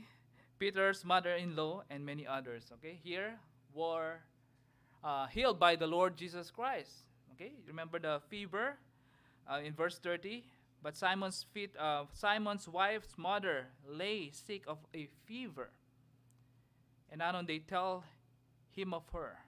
Peter's 0.58 1.04
mother 1.04 1.34
in 1.34 1.54
law 1.54 1.82
and 1.90 2.04
many 2.04 2.26
others, 2.26 2.70
okay? 2.74 2.98
Here 3.02 3.38
were 3.74 4.16
uh, 5.04 5.26
healed 5.26 5.58
by 5.58 5.76
the 5.76 5.86
Lord 5.86 6.16
Jesus 6.16 6.50
Christ. 6.50 6.90
Okay? 7.34 7.52
Remember 7.66 7.98
the 7.98 8.20
fever 8.28 8.76
uh, 9.50 9.60
in 9.64 9.72
verse 9.72 9.98
30? 9.98 10.44
But 10.82 10.96
Simon's 10.96 11.44
feet, 11.52 11.74
uh, 11.78 12.04
Simon's 12.12 12.68
wife's 12.68 13.16
mother 13.16 13.66
lay 13.88 14.30
sick 14.30 14.62
of 14.66 14.78
a 14.94 15.08
fever. 15.26 15.70
And 17.10 17.20
Anon 17.20 17.46
they 17.46 17.58
tell 17.58 18.04
him 18.70 18.94
of 18.94 19.02
her. 19.12 19.38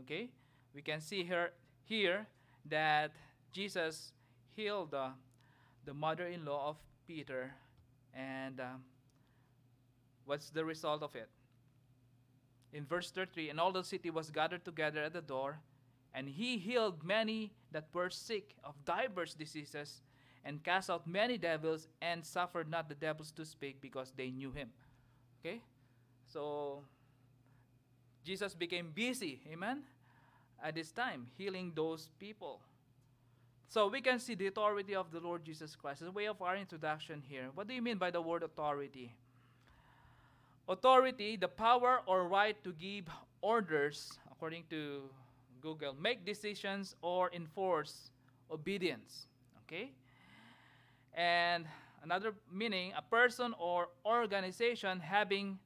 Okay? 0.00 0.30
We 0.74 0.80
can 0.82 1.00
see 1.00 1.24
her 1.24 1.50
here 1.84 2.26
that 2.64 3.12
Jesus 3.52 4.12
healed 4.56 4.94
uh, 4.94 5.10
the 5.84 5.92
mother-in-law 5.92 6.68
of 6.70 6.76
Peter. 7.06 7.52
And 8.14 8.60
um, 8.60 8.84
what's 10.24 10.50
the 10.50 10.64
result 10.64 11.02
of 11.02 11.14
it? 11.14 11.28
In 12.72 12.86
verse 12.86 13.10
33, 13.10 13.50
and 13.50 13.60
all 13.60 13.72
the 13.72 13.84
city 13.84 14.08
was 14.08 14.30
gathered 14.30 14.64
together 14.64 15.02
at 15.02 15.12
the 15.12 15.20
door, 15.20 15.58
and 16.14 16.28
he 16.28 16.56
healed 16.56 17.04
many 17.04 17.52
that 17.72 17.86
were 17.92 18.10
sick 18.10 18.54
of 18.64 18.74
divers 18.84 19.34
diseases, 19.34 20.02
and 20.44 20.62
cast 20.62 20.90
out 20.90 21.06
many 21.06 21.38
devils, 21.38 21.88
and 22.00 22.24
suffered 22.24 22.68
not 22.68 22.88
the 22.88 22.94
devils 22.94 23.30
to 23.32 23.44
speak 23.44 23.80
because 23.80 24.12
they 24.16 24.30
knew 24.30 24.50
him. 24.50 24.70
Okay? 25.40 25.60
So, 26.26 26.82
Jesus 28.24 28.54
became 28.54 28.90
busy, 28.94 29.40
amen, 29.52 29.82
at 30.62 30.74
this 30.74 30.92
time, 30.92 31.26
healing 31.36 31.72
those 31.74 32.08
people. 32.18 32.60
So 33.72 33.88
we 33.88 34.02
can 34.02 34.18
see 34.18 34.34
the 34.34 34.48
authority 34.48 34.94
of 34.94 35.10
the 35.10 35.18
Lord 35.18 35.44
Jesus 35.44 35.74
Christ. 35.74 36.02
As 36.02 36.08
a 36.08 36.12
way 36.12 36.26
of 36.26 36.42
our 36.42 36.56
introduction 36.56 37.22
here, 37.26 37.48
what 37.54 37.66
do 37.66 37.72
you 37.72 37.80
mean 37.80 37.96
by 37.96 38.10
the 38.10 38.20
word 38.20 38.42
authority? 38.42 39.14
Authority, 40.68 41.36
the 41.36 41.48
power 41.48 42.02
or 42.06 42.28
right 42.28 42.62
to 42.64 42.72
give 42.72 43.04
orders, 43.40 44.18
according 44.30 44.64
to 44.68 45.02
Google, 45.62 45.94
make 45.94 46.26
decisions 46.26 46.94
or 47.02 47.30
enforce 47.32 48.10
obedience. 48.50 49.26
Okay? 49.64 49.92
And 51.14 51.66
another 52.02 52.34
meaning, 52.52 52.92
a 52.96 53.02
person 53.02 53.54
or 53.58 53.88
organization 54.04 55.00
having 55.00 55.58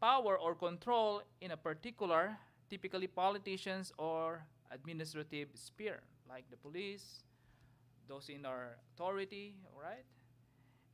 power 0.00 0.38
or 0.38 0.54
control 0.54 1.22
in 1.40 1.52
a 1.52 1.56
particular, 1.56 2.36
typically 2.68 3.06
politicians 3.06 3.92
or 3.98 4.42
administrative 4.70 5.48
sphere, 5.54 6.00
like 6.28 6.44
the 6.50 6.56
police, 6.56 7.22
those 8.08 8.28
in 8.28 8.44
our 8.44 8.76
authority, 8.94 9.56
right? 9.80 10.04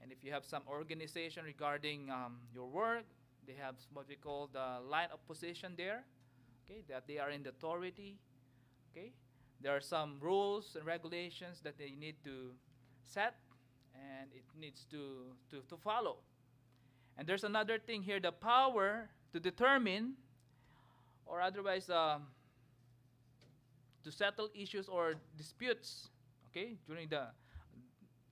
And 0.03 0.13
if 0.13 0.23
you 0.23 0.33
have 0.33 0.45
some 0.45 0.63
organization 0.69 1.45
regarding 1.45 2.11
um, 2.11 2.37
your 2.53 2.67
work, 2.67 3.05
they 3.47 3.55
have 3.55 3.77
what 3.93 4.09
we 4.09 4.17
call 4.17 4.49
the 4.53 4.81
line 4.89 5.09
of 5.13 5.27
position 5.27 5.75
there, 5.77 6.05
okay, 6.65 6.83
that 6.89 7.07
they 7.07 7.19
are 7.19 7.31
in 7.31 7.43
the 7.43 7.51
authority, 7.51 8.19
okay? 8.95 9.13
There 9.61 9.75
are 9.75 9.81
some 9.81 10.17
rules 10.21 10.77
and 10.77 10.87
regulations 10.87 11.61
that 11.63 11.79
they 11.79 11.95
need 11.99 12.17
to 12.25 12.53
set 13.03 13.35
and 13.95 14.31
it 14.35 14.45
needs 14.59 14.87
to, 14.91 15.33
to, 15.51 15.63
to 15.69 15.77
follow. 15.77 16.17
And 17.17 17.27
there's 17.27 17.45
another 17.45 17.79
thing 17.79 18.03
here 18.03 18.21
the 18.21 18.33
power 18.33 19.09
to 19.33 19.41
determine 19.41 20.15
or 21.27 21.41
otherwise 21.41 21.89
um, 21.91 22.27
to 24.03 24.13
settle 24.13 24.49
issues 24.55 24.89
or 24.89 25.15
disputes, 25.37 26.11
okay, 26.51 26.77
during 26.87 27.09
the 27.09 27.29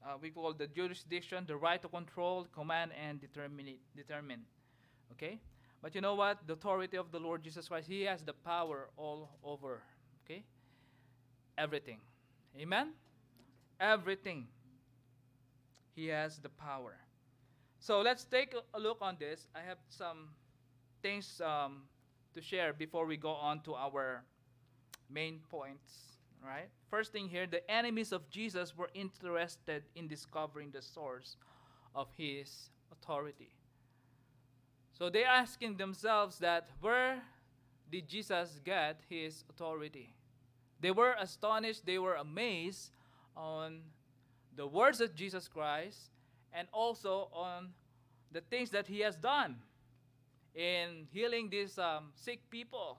uh, 0.04 0.14
we 0.21 0.31
call 0.31 0.52
the 0.52 0.66
jurisdiction, 0.66 1.45
the 1.47 1.57
right 1.57 1.81
to 1.81 1.88
control, 1.88 2.47
command, 2.52 2.90
and 3.00 3.21
determine, 3.21 3.76
determine. 3.97 4.40
Okay? 5.12 5.38
But 5.81 5.95
you 5.95 6.00
know 6.00 6.14
what? 6.14 6.38
The 6.47 6.54
authority 6.54 6.97
of 6.97 7.12
the 7.12 7.21
Lord 7.21 7.42
Jesus 7.42 7.69
Christ, 7.69 7.88
He 7.88 8.02
has 8.02 8.23
the 8.23 8.33
power 8.33 8.88
all 8.97 9.31
over. 9.45 9.83
Everything. 11.59 11.99
Amen? 12.59 12.92
Everything. 13.80 14.47
He 15.94 16.06
has 16.09 16.38
the 16.38 16.49
power. 16.49 16.97
So 17.78 18.00
let's 18.00 18.25
take 18.25 18.54
a 18.75 18.78
look 18.78 18.99
on 19.00 19.16
this. 19.18 19.47
I 19.54 19.61
have 19.61 19.78
some 19.88 20.28
things 21.02 21.40
um, 21.44 21.82
to 22.35 22.40
share 22.40 22.73
before 22.73 23.06
we 23.06 23.16
go 23.16 23.32
on 23.32 23.61
to 23.62 23.75
our 23.75 24.23
main 25.11 25.40
points. 25.50 26.18
Right? 26.44 26.68
First 26.90 27.12
thing 27.12 27.28
here, 27.28 27.47
the 27.47 27.68
enemies 27.71 28.12
of 28.12 28.28
Jesus 28.28 28.76
were 28.76 28.90
interested 28.94 29.85
in 29.94 30.09
discovering 30.09 30.71
the 30.71 30.82
source 30.82 31.37
of 31.94 32.09
his 32.16 32.71
authority. 32.90 33.50
So 34.99 35.09
they're 35.09 35.26
asking 35.26 35.76
themselves 35.76 36.38
that 36.38 36.68
where 36.80 37.23
did 37.90 38.09
Jesus 38.09 38.61
get 38.64 39.00
his 39.09 39.44
authority? 39.50 40.14
They 40.82 40.90
were 40.90 41.14
astonished, 41.18 41.86
they 41.86 41.98
were 41.98 42.16
amazed 42.16 42.90
on 43.36 43.78
the 44.56 44.66
words 44.66 45.00
of 45.00 45.14
Jesus 45.14 45.46
Christ 45.46 46.10
and 46.52 46.66
also 46.72 47.28
on 47.32 47.68
the 48.32 48.40
things 48.40 48.70
that 48.70 48.88
he 48.88 49.00
has 49.00 49.16
done 49.16 49.56
in 50.56 51.06
healing 51.12 51.48
these 51.48 51.78
um, 51.78 52.10
sick 52.16 52.40
people, 52.50 52.98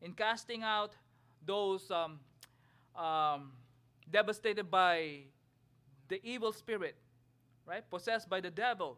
in 0.00 0.12
casting 0.12 0.62
out 0.62 0.92
those 1.44 1.90
um, 1.90 2.20
um, 2.94 3.52
devastated 4.10 4.70
by 4.70 5.18
the 6.08 6.20
evil 6.24 6.52
spirit, 6.52 6.94
right? 7.66 7.88
Possessed 7.90 8.30
by 8.30 8.40
the 8.40 8.50
devil. 8.50 8.96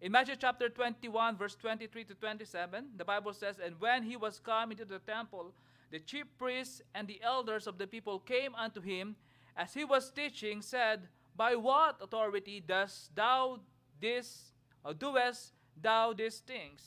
In 0.00 0.10
Matthew 0.10 0.36
chapter 0.36 0.70
21, 0.70 1.36
verse 1.36 1.54
23 1.56 2.04
to 2.04 2.14
27, 2.14 2.84
the 2.96 3.04
Bible 3.04 3.34
says, 3.34 3.56
And 3.62 3.78
when 3.78 4.02
he 4.02 4.16
was 4.16 4.38
come 4.38 4.70
into 4.70 4.86
the 4.86 5.00
temple, 5.00 5.52
the 5.90 5.98
chief 5.98 6.26
priests 6.38 6.82
and 6.94 7.08
the 7.08 7.20
elders 7.22 7.66
of 7.66 7.78
the 7.78 7.86
people 7.86 8.18
came 8.18 8.54
unto 8.54 8.80
him 8.80 9.16
as 9.56 9.74
he 9.74 9.84
was 9.84 10.10
teaching, 10.10 10.62
said, 10.62 11.08
By 11.36 11.56
what 11.56 11.98
authority 12.00 12.60
dost 12.60 13.14
thou 13.14 13.60
this, 14.00 14.52
or 14.84 14.94
doest 14.94 15.52
thou 15.80 16.12
these 16.12 16.38
things? 16.38 16.82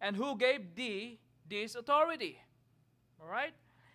And 0.00 0.16
who 0.16 0.36
gave 0.36 0.74
thee 0.74 1.20
this 1.48 1.74
authority? 1.74 2.38
All 3.20 3.28
right? 3.28 3.54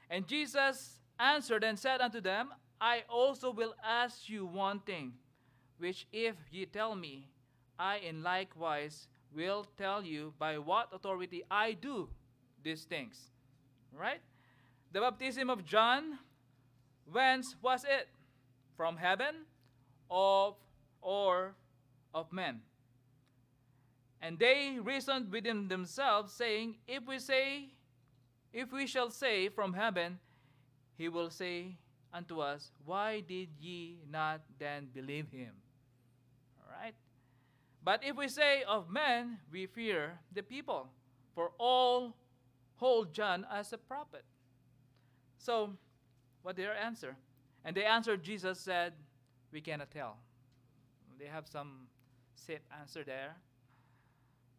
And 0.09 0.27
Jesus 0.27 0.99
answered 1.19 1.63
and 1.63 1.77
said 1.77 2.01
unto 2.01 2.21
them, 2.21 2.53
I 2.79 3.03
also 3.09 3.51
will 3.51 3.75
ask 3.83 4.29
you 4.29 4.45
one 4.45 4.79
thing, 4.79 5.13
which 5.77 6.07
if 6.13 6.35
ye 6.51 6.65
tell 6.65 6.95
me, 6.95 7.29
I 7.77 7.97
in 7.97 8.23
likewise 8.23 9.07
will 9.35 9.65
tell 9.77 10.03
you 10.03 10.33
by 10.39 10.57
what 10.57 10.89
authority 10.93 11.43
I 11.51 11.73
do 11.73 12.09
these 12.63 12.83
things. 12.83 13.31
Right? 13.91 14.21
The 14.91 15.01
baptism 15.01 15.49
of 15.49 15.65
John, 15.65 16.19
whence 17.11 17.55
was 17.61 17.83
it? 17.83 18.07
From 18.75 18.97
heaven 18.97 19.45
of 20.09 20.55
or 21.01 21.55
of 22.13 22.31
men? 22.31 22.61
And 24.21 24.39
they 24.39 24.77
reasoned 24.81 25.31
within 25.31 25.67
themselves, 25.67 26.33
saying, 26.33 26.75
If 26.87 27.05
we 27.07 27.19
say, 27.19 27.73
if 28.53 28.71
we 28.71 28.87
shall 28.87 29.11
say 29.11 29.49
from 29.49 29.73
heaven, 29.73 30.19
he 30.97 31.09
will 31.09 31.29
say 31.29 31.77
unto 32.13 32.39
us, 32.39 32.71
Why 32.85 33.19
did 33.19 33.49
ye 33.59 33.99
not 34.09 34.41
then 34.57 34.87
believe 34.93 35.29
him? 35.31 35.53
All 36.59 36.73
right. 36.81 36.95
But 37.83 38.03
if 38.03 38.15
we 38.15 38.27
say 38.27 38.63
of 38.63 38.89
men, 38.89 39.37
we 39.51 39.65
fear 39.67 40.19
the 40.33 40.43
people, 40.43 40.87
for 41.35 41.51
all 41.57 42.15
hold 42.77 43.13
John 43.13 43.45
as 43.51 43.73
a 43.73 43.77
prophet. 43.77 44.23
So, 45.37 45.73
what 46.41 46.55
did 46.55 46.65
their 46.65 46.75
answer? 46.75 47.15
And 47.65 47.75
they 47.75 47.85
answered, 47.85 48.23
Jesus 48.23 48.59
said, 48.59 48.93
We 49.51 49.61
cannot 49.61 49.91
tell. 49.91 50.17
They 51.19 51.25
have 51.25 51.47
some 51.47 51.87
safe 52.35 52.59
answer 52.79 53.03
there, 53.03 53.35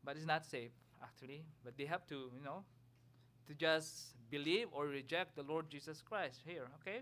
but 0.04 0.16
it's 0.16 0.26
not 0.26 0.44
safe 0.44 0.70
actually. 1.02 1.44
But 1.64 1.76
they 1.76 1.85
have 1.85 2.06
to, 2.08 2.30
you 2.35 2.44
know, 2.44 2.64
to 3.47 3.54
just 3.54 4.16
believe 4.30 4.68
or 4.73 4.87
reject 4.87 5.37
the 5.37 5.42
Lord 5.42 5.70
Jesus 5.70 6.02
Christ 6.02 6.40
here, 6.44 6.68
okay? 6.80 7.00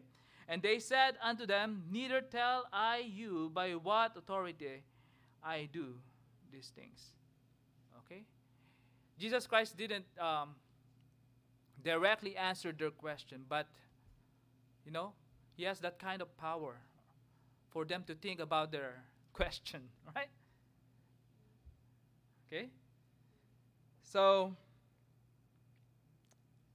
And 0.49 0.63
they 0.63 0.79
said 0.79 1.17
unto 1.23 1.47
them, 1.47 1.83
Neither 1.91 2.21
tell 2.21 2.67
I 2.73 2.99
you 2.99 3.51
by 3.53 3.73
what 3.73 4.17
authority 4.17 4.83
I 5.43 5.69
do 5.73 5.95
these 6.53 6.71
things. 6.75 7.11
Okay? 8.05 8.23
Jesus 9.19 9.47
Christ 9.47 9.77
didn't 9.77 10.05
um, 10.21 10.55
directly 11.87 12.37
answer 12.37 12.73
their 12.73 12.91
question, 12.91 13.45
but, 13.49 13.69
you 14.85 14.91
know, 14.91 15.13
he 15.57 15.63
has 15.63 15.79
that 15.81 16.01
kind 16.01 16.21
of 16.21 16.37
power 16.37 16.75
for 17.71 17.85
them 17.85 18.03
to 18.09 18.15
think 18.15 18.41
about 18.41 18.73
their 18.73 19.05
question, 19.33 19.81
right? 20.15 20.29
Okay? 22.49 22.71
So, 24.03 24.57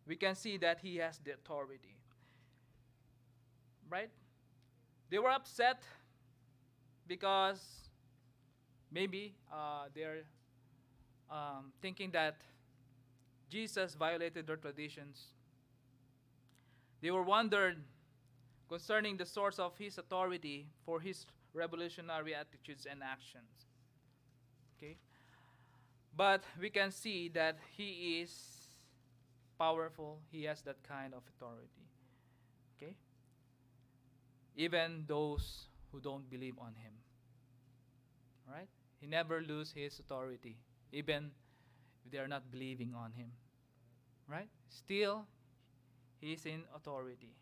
we 0.07 0.15
can 0.15 0.33
see 0.33 0.57
that 0.57 0.79
he 0.79 0.97
has 0.97 1.19
the 1.19 1.33
authority. 1.33 1.97
Right? 3.89 4.09
They 5.09 5.19
were 5.19 5.29
upset 5.29 5.83
because 7.05 7.59
maybe 8.89 9.35
uh, 9.51 9.87
they're 9.93 10.23
um, 11.29 11.73
thinking 11.81 12.11
that 12.11 12.37
Jesus 13.51 13.95
violated 13.95 14.47
their 14.47 14.55
traditions. 14.55 15.33
They 17.01 17.11
were 17.11 17.23
wondered 17.23 17.83
concerning 18.69 19.17
the 19.17 19.25
source 19.25 19.59
of 19.59 19.77
his 19.77 19.97
authority 19.97 20.67
for 20.85 21.01
his 21.01 21.25
revolutionary 21.53 22.33
attitudes 22.33 22.87
and 22.89 23.03
actions. 23.03 23.67
Okay? 24.77 24.95
But 26.15 26.43
we 26.59 26.69
can 26.69 26.91
see 26.91 27.27
that 27.29 27.57
he 27.75 28.21
is 28.21 28.33
powerful, 29.59 30.19
he 30.31 30.45
has 30.45 30.61
that 30.61 30.81
kind 30.87 31.13
of 31.13 31.23
authority. 31.35 31.89
Okay? 32.77 32.95
Even 34.55 35.03
those 35.07 35.67
who 35.91 35.99
don't 35.99 36.29
believe 36.29 36.55
on 36.57 36.73
him. 36.75 36.93
Right? 38.49 38.69
He 39.01 39.07
never 39.07 39.41
lose 39.41 39.73
his 39.75 39.99
authority, 39.99 40.55
even 40.93 41.31
if 42.05 42.11
they 42.11 42.17
are 42.17 42.27
not 42.27 42.51
believing 42.51 42.93
on 42.95 43.11
him. 43.11 43.31
Right? 44.27 44.47
Still, 44.69 45.25
he 46.19 46.33
is 46.33 46.45
in 46.45 46.61
authority. 46.75 47.33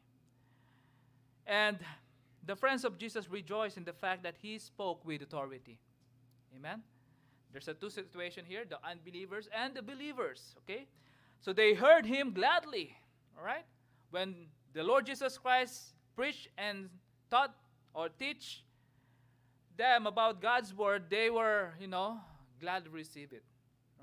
And 1.45 1.77
the 2.45 2.55
friends 2.55 2.85
of 2.85 2.97
Jesus 2.97 3.29
rejoice 3.29 3.77
in 3.77 3.83
the 3.83 3.93
fact 3.93 4.23
that 4.23 4.35
he 4.41 4.57
spoke 4.57 5.05
with 5.05 5.21
authority. 5.21 5.79
Amen? 6.55 6.81
There's 7.51 7.67
a 7.67 7.73
two 7.73 7.89
situation 7.89 8.45
here, 8.47 8.63
the 8.67 8.79
unbelievers 8.87 9.49
and 9.55 9.73
the 9.73 9.81
believers, 9.81 10.55
okay? 10.59 10.87
So 11.41 11.53
they 11.53 11.73
heard 11.73 12.05
him 12.05 12.31
gladly, 12.31 12.95
all 13.37 13.43
right? 13.43 13.65
When 14.11 14.47
the 14.73 14.83
Lord 14.83 15.05
Jesus 15.05 15.37
Christ 15.37 15.93
preached 16.15 16.49
and 16.57 16.89
taught 17.31 17.55
or 17.93 18.09
teach 18.09 18.63
them 19.77 20.05
about 20.05 20.41
God's 20.41 20.73
word, 20.73 21.03
they 21.09 21.29
were, 21.29 21.73
you 21.79 21.87
know, 21.87 22.19
glad 22.59 22.85
to 22.85 22.89
receive 22.89 23.31
it. 23.33 23.43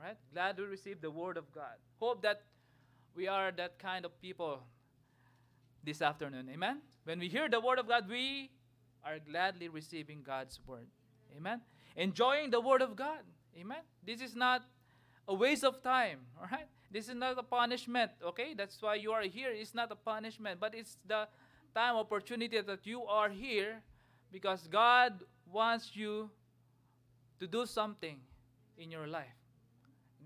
Right? 0.03 0.17
Glad 0.33 0.59
we 0.59 0.65
receive 0.65 1.01
the 1.01 1.11
word 1.11 1.37
of 1.37 1.51
God. 1.53 1.77
Hope 1.99 2.23
that 2.23 2.43
we 3.15 3.29
are 3.29 3.51
that 3.53 3.79
kind 3.79 4.05
of 4.05 4.21
people 4.21 4.63
this 5.83 6.03
afternoon. 6.03 6.49
Amen? 6.53 6.81
When 7.05 7.19
we 7.19 7.29
hear 7.29 7.49
the 7.49 7.61
word 7.61 7.79
of 7.79 7.89
God, 7.89 8.09
we 8.09 8.51
are 9.05 9.19
gladly 9.19 9.69
receiving 9.69 10.23
God's 10.23 10.61
word. 10.67 10.87
Amen? 11.37 11.61
Enjoying 11.97 12.51
the 12.51 12.61
word 12.61 12.83
of 12.83 12.95
God. 12.95 13.21
Amen? 13.59 13.79
This 14.05 14.21
is 14.21 14.37
not 14.37 14.63
a 15.27 15.35
waste 15.35 15.65
of 15.65 15.83
time. 15.83 16.19
All 16.39 16.49
right? 16.51 16.67
This 16.91 17.09
is 17.09 17.15
not 17.15 17.39
a 17.39 17.43
punishment. 17.43 18.11
Okay? 18.23 18.55
That's 18.55 18.81
why 18.83 18.97
you 18.97 19.13
are 19.13 19.23
here. 19.23 19.51
It's 19.51 19.75
not 19.75 19.91
a 19.91 19.97
punishment, 19.97 20.61
but 20.61 20.75
it's 20.75 20.99
the 21.07 21.27
time 21.75 21.97
opportunity 21.97 22.61
that 22.61 22.87
you 22.87 23.05
are 23.05 23.31
here 23.31 23.83
because 24.31 24.67
God 24.67 25.21
wants 25.51 25.93
you 25.95 26.31
to 27.41 27.47
do 27.47 27.65
something 27.65 28.19
in 28.77 28.91
your 28.91 29.07
life. 29.07 29.46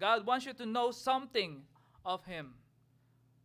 God 0.00 0.24
wants 0.24 0.46
you 0.46 0.54
to 0.54 0.64
know 0.64 0.90
something 0.90 1.60
of 2.06 2.24
Him 2.24 2.54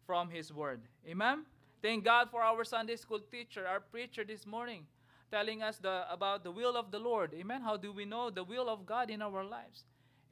from 0.08 0.30
His 0.30 0.54
Word. 0.54 0.80
Amen? 1.06 1.46
Thank 1.82 2.06
God 2.06 2.30
for 2.32 2.42
our 2.42 2.64
Sunday 2.64 2.96
school 2.96 3.20
teacher, 3.20 3.68
our 3.68 3.82
preacher 3.82 4.24
this 4.24 4.48
morning, 4.48 4.88
telling 5.30 5.62
us 5.62 5.78
the, 5.78 6.06
about 6.10 6.46
the 6.46 6.52
will 6.52 6.78
of 6.78 6.92
the 6.92 7.00
Lord. 7.00 7.34
Amen? 7.34 7.62
How 7.62 7.76
do 7.76 7.92
we 7.92 8.06
know 8.06 8.30
the 8.30 8.44
will 8.44 8.70
of 8.70 8.86
God 8.86 9.10
in 9.10 9.22
our 9.22 9.44
lives? 9.44 9.84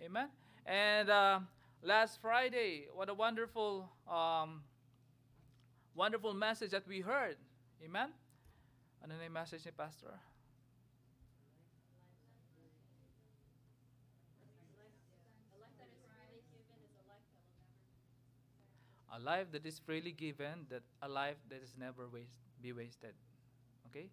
Amen? 0.02 0.30
And 0.66 1.10
uh, 1.10 1.40
last 1.84 2.22
Friday, 2.22 2.88
what 2.96 3.10
a 3.10 3.14
wonderful, 3.14 3.90
um, 4.10 4.64
wonderful 5.94 6.34
message 6.34 6.72
that 6.72 6.88
we 6.88 7.02
heard. 7.02 7.36
Amen? 7.84 8.10
Ano 9.04 9.16
na 9.18 9.24
yung 9.26 9.34
message 9.34 9.66
ni 9.66 9.72
Pastor? 9.76 10.16
A 19.16 19.20
life 19.20 19.48
that 19.52 19.66
is 19.66 19.80
freely 19.80 20.12
given, 20.12 20.66
that 20.70 20.82
a 21.02 21.08
life 21.08 21.38
that 21.50 21.62
is 21.64 21.76
never 21.78 22.08
waste, 22.08 22.40
be 22.62 22.74
wasted. 22.74 23.14
Okay? 23.88 24.10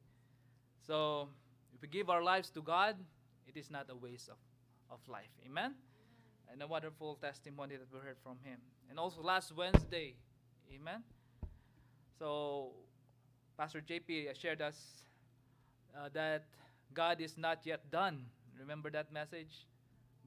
So, 0.86 1.28
if 1.74 1.80
we 1.80 1.88
give 1.88 2.10
our 2.10 2.22
lives 2.22 2.50
to 2.50 2.62
God, 2.62 2.96
it 3.46 3.56
is 3.56 3.70
not 3.70 3.86
a 3.90 3.96
waste 3.96 4.28
of, 4.28 4.36
of 4.90 5.00
life. 5.08 5.30
Amen? 5.46 5.74
And 6.52 6.62
a 6.62 6.66
wonderful 6.66 7.16
testimony 7.20 7.76
that 7.76 7.86
we 7.92 7.98
heard 8.00 8.18
from 8.22 8.36
him. 8.44 8.58
And 8.90 8.98
also 8.98 9.22
last 9.22 9.56
Wednesday, 9.56 10.14
amen? 10.74 11.02
So, 12.18 12.72
Pastor 13.56 13.80
JP 13.80 14.38
shared 14.38 14.60
us 14.60 14.76
uh, 15.96 16.08
that 16.12 16.44
God 16.92 17.20
is 17.20 17.38
not 17.38 17.60
yet 17.64 17.90
done 17.90 18.24
Remember 18.60 18.90
that 18.90 19.10
message? 19.10 19.66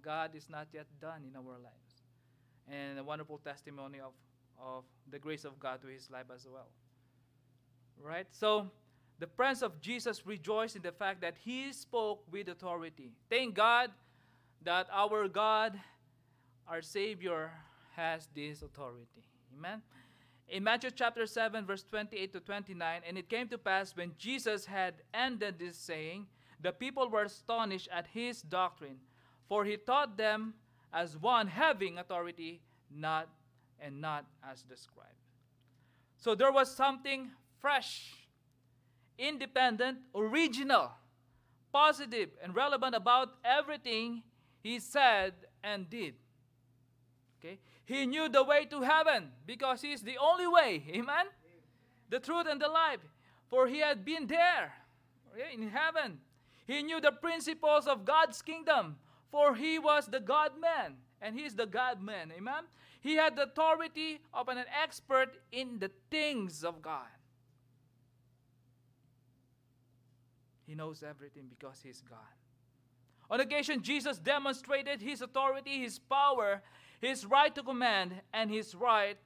God 0.02 0.36
is 0.36 0.50
not 0.50 0.68
yet 0.74 0.88
done 1.00 1.22
in 1.24 1.36
our 1.36 1.58
lives. 1.62 1.94
And 2.68 2.98
a 2.98 3.04
wonderful 3.04 3.38
testimony 3.38 4.00
of, 4.00 4.14
of 4.66 4.84
the 5.12 5.20
grace 5.20 5.46
of 5.46 5.60
God 5.60 5.82
to 5.82 5.88
his 5.88 6.10
life 6.10 6.26
as 6.34 6.48
well. 6.52 6.68
Right? 8.02 8.28
So, 8.32 8.72
the 9.20 9.28
friends 9.28 9.62
of 9.62 9.80
Jesus 9.80 10.26
rejoiced 10.26 10.76
in 10.76 10.82
the 10.82 10.92
fact 10.92 11.22
that 11.22 11.36
he 11.44 11.72
spoke 11.72 12.24
with 12.32 12.50
authority. 12.50 13.12
Thank 13.30 13.56
God 13.56 13.92
that 14.64 14.88
our 14.92 15.28
God, 15.28 15.80
our 16.68 16.82
Savior, 16.82 17.52
has 17.96 18.28
this 18.36 18.62
authority. 18.62 19.24
Amen. 19.58 19.82
In 20.50 20.64
Matthew 20.64 20.92
chapter 20.92 21.26
7, 21.26 21.66
verse 21.66 21.84
28 21.84 22.34
to 22.34 22.40
29, 22.40 23.02
and 23.08 23.18
it 23.18 23.30
came 23.30 23.48
to 23.50 23.58
pass 23.58 23.96
when 23.96 24.12
Jesus 24.18 24.66
had 24.66 24.96
ended 25.14 25.60
this 25.60 25.78
saying, 25.78 26.26
the 26.62 26.72
people 26.72 27.10
were 27.10 27.24
astonished 27.24 27.90
at 27.92 28.08
his 28.08 28.42
doctrine, 28.42 28.98
for 29.48 29.66
he 29.66 29.78
taught 29.78 30.18
them 30.18 30.54
as 30.94 31.18
one 31.18 31.48
having 31.48 31.98
authority, 31.98 32.62
not 32.90 33.30
and 33.80 34.02
not 34.02 34.26
as 34.50 34.64
described. 34.64 35.10
So 36.18 36.36
there 36.36 36.52
was 36.52 36.74
something 36.74 37.32
fresh, 37.60 38.14
independent, 39.18 40.00
original, 40.16 40.92
positive, 41.72 42.30
and 42.42 42.56
relevant 42.56 42.96
about 42.96 43.30
everything 43.44 44.24
he 44.62 44.80
said 44.80 45.34
and 45.64 45.90
did. 45.90 46.16
Okay? 47.40 47.60
He 47.86 48.06
knew 48.06 48.30
the 48.30 48.44
way 48.44 48.66
to 48.66 48.82
heaven 48.82 49.30
because 49.46 49.82
he 49.82 49.92
is 49.92 50.02
the 50.02 50.18
only 50.18 50.48
way. 50.48 50.84
Amen? 50.90 51.26
The 52.10 52.20
truth 52.20 52.48
and 52.50 52.62
the 52.62 52.70
life. 52.70 53.00
For 53.50 53.68
he 53.68 53.80
had 53.80 54.06
been 54.06 54.28
there 54.28 54.74
in 55.54 55.70
heaven. 55.70 56.20
He 56.66 56.82
knew 56.82 57.02
the 57.02 57.12
principles 57.12 57.88
of 57.88 58.06
God's 58.06 58.42
kingdom, 58.42 58.96
for 59.30 59.56
he 59.56 59.78
was 59.78 60.08
the 60.08 60.20
God 60.20 60.52
man, 60.60 60.96
and 61.22 61.36
he 61.36 61.44
is 61.44 61.56
the 61.56 61.66
God 61.66 62.02
man. 62.02 62.32
Amen? 62.36 62.64
He 63.04 63.16
had 63.16 63.36
the 63.36 63.44
authority 63.44 64.22
of 64.34 64.48
an 64.48 64.64
expert 64.82 65.36
in 65.52 65.78
the 65.80 65.92
things 66.10 66.64
of 66.64 66.82
God. 66.82 67.12
He 70.66 70.74
knows 70.74 71.04
everything 71.04 71.48
because 71.50 71.82
he's 71.84 72.02
God. 72.02 72.18
On 73.30 73.42
occasion, 73.42 73.82
Jesus 73.82 74.20
demonstrated 74.20 75.02
his 75.02 75.22
authority, 75.22 75.82
his 75.82 76.00
power, 76.00 76.62
his 77.02 77.26
right 77.26 77.54
to 77.54 77.62
command, 77.62 78.14
and 78.34 78.50
his 78.50 78.74
right 78.74 79.18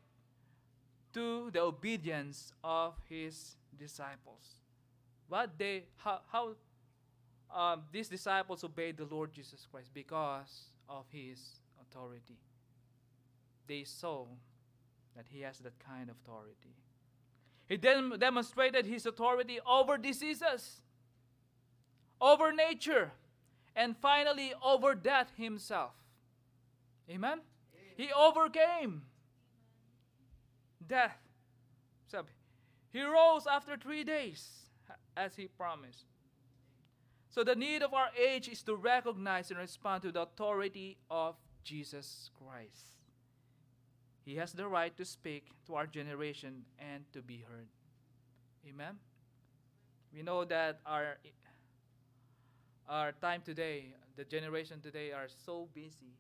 to 1.14 1.52
the 1.52 1.62
obedience 1.62 2.54
of 2.64 2.96
his 3.08 3.58
disciples. 3.78 4.56
What 5.28 5.52
they 5.60 5.84
how, 5.98 6.22
how 6.32 6.56
um, 7.56 7.84
these 7.92 8.10
disciples 8.10 8.64
obeyed 8.64 8.98
the 8.98 9.06
Lord 9.06 9.34
Jesus 9.34 9.68
Christ 9.70 9.92
because 9.94 10.70
of 10.90 11.06
his 11.12 11.60
authority. 11.80 12.40
They 13.68 13.84
saw 13.84 14.26
that 15.16 15.26
he 15.30 15.42
has 15.42 15.60
that 15.60 15.78
kind 15.80 16.10
of 16.10 16.16
authority. 16.24 16.76
He 17.68 17.76
then 17.76 18.14
demonstrated 18.18 18.86
his 18.86 19.06
authority 19.06 19.60
over 19.68 19.98
diseases, 19.98 20.82
over 22.22 22.52
nature, 22.52 23.12
and 23.76 23.96
finally 23.98 24.54
over 24.64 24.96
death 24.96 25.32
himself. 25.36 25.92
Amen? 27.10 27.42
He 27.96 28.10
overcame 28.12 29.04
death. 30.88 31.18
So 32.08 32.24
he 32.94 33.04
rose 33.04 33.48
after 33.48 33.76
three 33.76 34.04
days, 34.04 34.48
as 35.16 35.36
he 35.36 35.48
promised. 35.48 36.06
So 37.30 37.44
the 37.44 37.56
need 37.56 37.84
of 37.84 37.94
our 37.94 38.10
age 38.18 38.48
is 38.48 38.64
to 38.64 38.76
recognize 38.76 39.52
and 39.52 39.60
respond 39.60 40.04
to 40.04 40.12
the 40.12 40.22
authority 40.22 40.98
of 41.10 41.36
Jesus 41.64 42.30
Christ. 42.40 42.97
He 44.28 44.36
has 44.36 44.52
the 44.52 44.68
right 44.68 44.92
to 44.98 45.06
speak 45.06 45.48
to 45.68 45.76
our 45.76 45.88
generation 45.88 46.66
and 46.78 47.06
to 47.14 47.22
be 47.22 47.46
heard. 47.48 47.70
Amen. 48.68 48.96
We 50.14 50.22
know 50.22 50.44
that 50.44 50.82
our 50.86 51.16
our 52.90 53.14
time 53.14 53.42
today, 53.46 53.94
the 54.18 54.26
generation 54.26 54.82
today 54.82 55.14
are 55.14 55.30
so 55.30 55.70
busy 55.74 56.12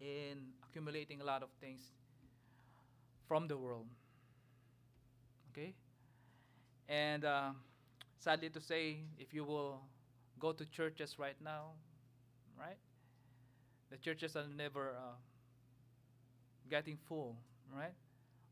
in 0.00 0.46
accumulating 0.62 1.20
a 1.20 1.24
lot 1.24 1.42
of 1.42 1.48
things 1.60 1.90
from 3.26 3.48
the 3.48 3.56
world. 3.56 3.88
Okay? 5.50 5.74
And 6.88 7.24
uh, 7.24 7.50
sadly 8.20 8.48
to 8.48 8.60
say, 8.60 8.98
if 9.18 9.34
you 9.34 9.42
will 9.42 9.80
go 10.38 10.52
to 10.52 10.64
churches 10.66 11.18
right 11.18 11.40
now, 11.42 11.72
right? 12.56 12.78
The 13.90 13.96
churches 13.96 14.36
are 14.36 14.46
never 14.56 14.90
uh, 14.90 15.16
getting 16.68 16.98
full, 17.08 17.36
right? 17.72 17.94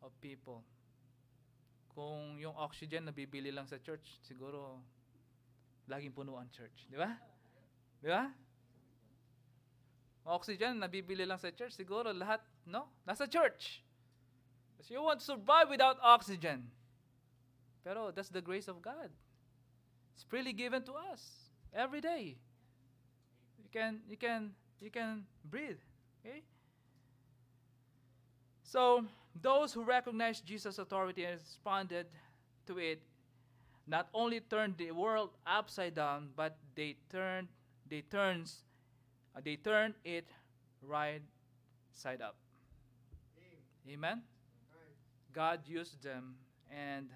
Of 0.03 0.15
people. 0.21 0.63
Kung 1.93 2.39
yung 2.39 2.55
oxygen 2.55 3.05
na 3.05 3.13
bibili 3.13 3.51
lang 3.51 3.67
sa 3.67 3.77
church, 3.83 4.23
siguro 4.23 4.79
laging 5.91 6.15
puno 6.15 6.39
ang 6.39 6.49
church. 6.55 6.87
Di 6.87 6.97
ba? 6.97 7.11
Di 7.99 8.09
ba? 8.09 8.31
Oxygen 10.29 10.79
na 10.79 10.87
bibili 10.87 11.25
lang 11.25 11.41
sa 11.41 11.51
church, 11.51 11.75
siguro 11.75 12.13
lahat, 12.13 12.45
no? 12.69 12.87
Nasa 13.09 13.25
church. 13.27 13.83
Because 14.77 14.93
you 14.93 15.03
won't 15.03 15.25
survive 15.25 15.67
without 15.73 15.99
oxygen. 16.05 16.71
Pero 17.83 18.13
that's 18.13 18.29
the 18.29 18.45
grace 18.45 18.69
of 18.69 18.79
God. 18.85 19.11
It's 20.15 20.23
freely 20.29 20.53
given 20.53 20.85
to 20.85 20.93
us 21.11 21.51
every 21.75 22.01
day. 22.01 22.37
You 23.59 23.71
can 23.73 24.01
you 24.07 24.17
can 24.17 24.53
you 24.79 24.91
can 24.91 25.25
breathe. 25.45 25.81
Okay? 26.21 26.45
So 28.69 29.07
those 29.41 29.73
who 29.73 29.83
recognized 29.83 30.45
Jesus' 30.45 30.79
authority 30.79 31.25
and 31.25 31.41
responded 31.41 32.07
to 32.67 32.79
it 32.79 33.01
not 33.87 34.09
only 34.13 34.41
turned 34.41 34.77
the 34.77 34.91
world 34.91 35.31
upside 35.47 35.95
down, 35.95 36.29
but 36.37 36.59
they 36.75 36.97
turned 37.11 37.49
they 37.89 38.03
turns 38.03 38.65
uh, 39.35 39.41
they 39.43 39.57
turned 39.57 39.95
it 40.05 40.29
right 40.83 41.23
side 41.93 42.21
up. 42.21 42.37
Amen. 43.89 44.21
God 45.33 45.61
used 45.67 46.03
them 46.03 46.35
and 46.71 47.09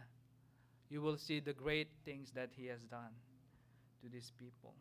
you 0.89 1.03
will 1.03 1.19
see 1.19 1.39
the 1.39 1.53
great 1.53 1.89
things 2.07 2.33
that 2.33 2.49
He 2.57 2.65
has 2.69 2.81
done 2.85 3.13
to 4.03 4.09
these 4.09 4.33
people. 4.39 4.73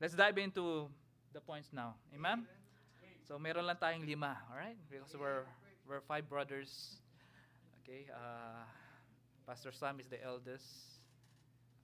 Let's 0.00 0.14
dive 0.14 0.38
into 0.38 0.86
the 1.32 1.40
points 1.40 1.70
now. 1.72 1.96
Amen? 2.14 2.46
So, 3.30 3.38
meron 3.38 3.62
lang 3.62 3.78
tayong 3.78 4.02
lima, 4.02 4.42
alright? 4.50 4.74
Because 4.90 5.14
we're, 5.14 5.46
we're 5.86 6.02
five 6.02 6.26
brothers. 6.26 6.98
Okay? 7.78 8.10
Uh, 8.10 8.66
Pastor 9.46 9.70
Sam 9.70 10.02
is 10.02 10.10
the 10.10 10.18
eldest. 10.18 10.66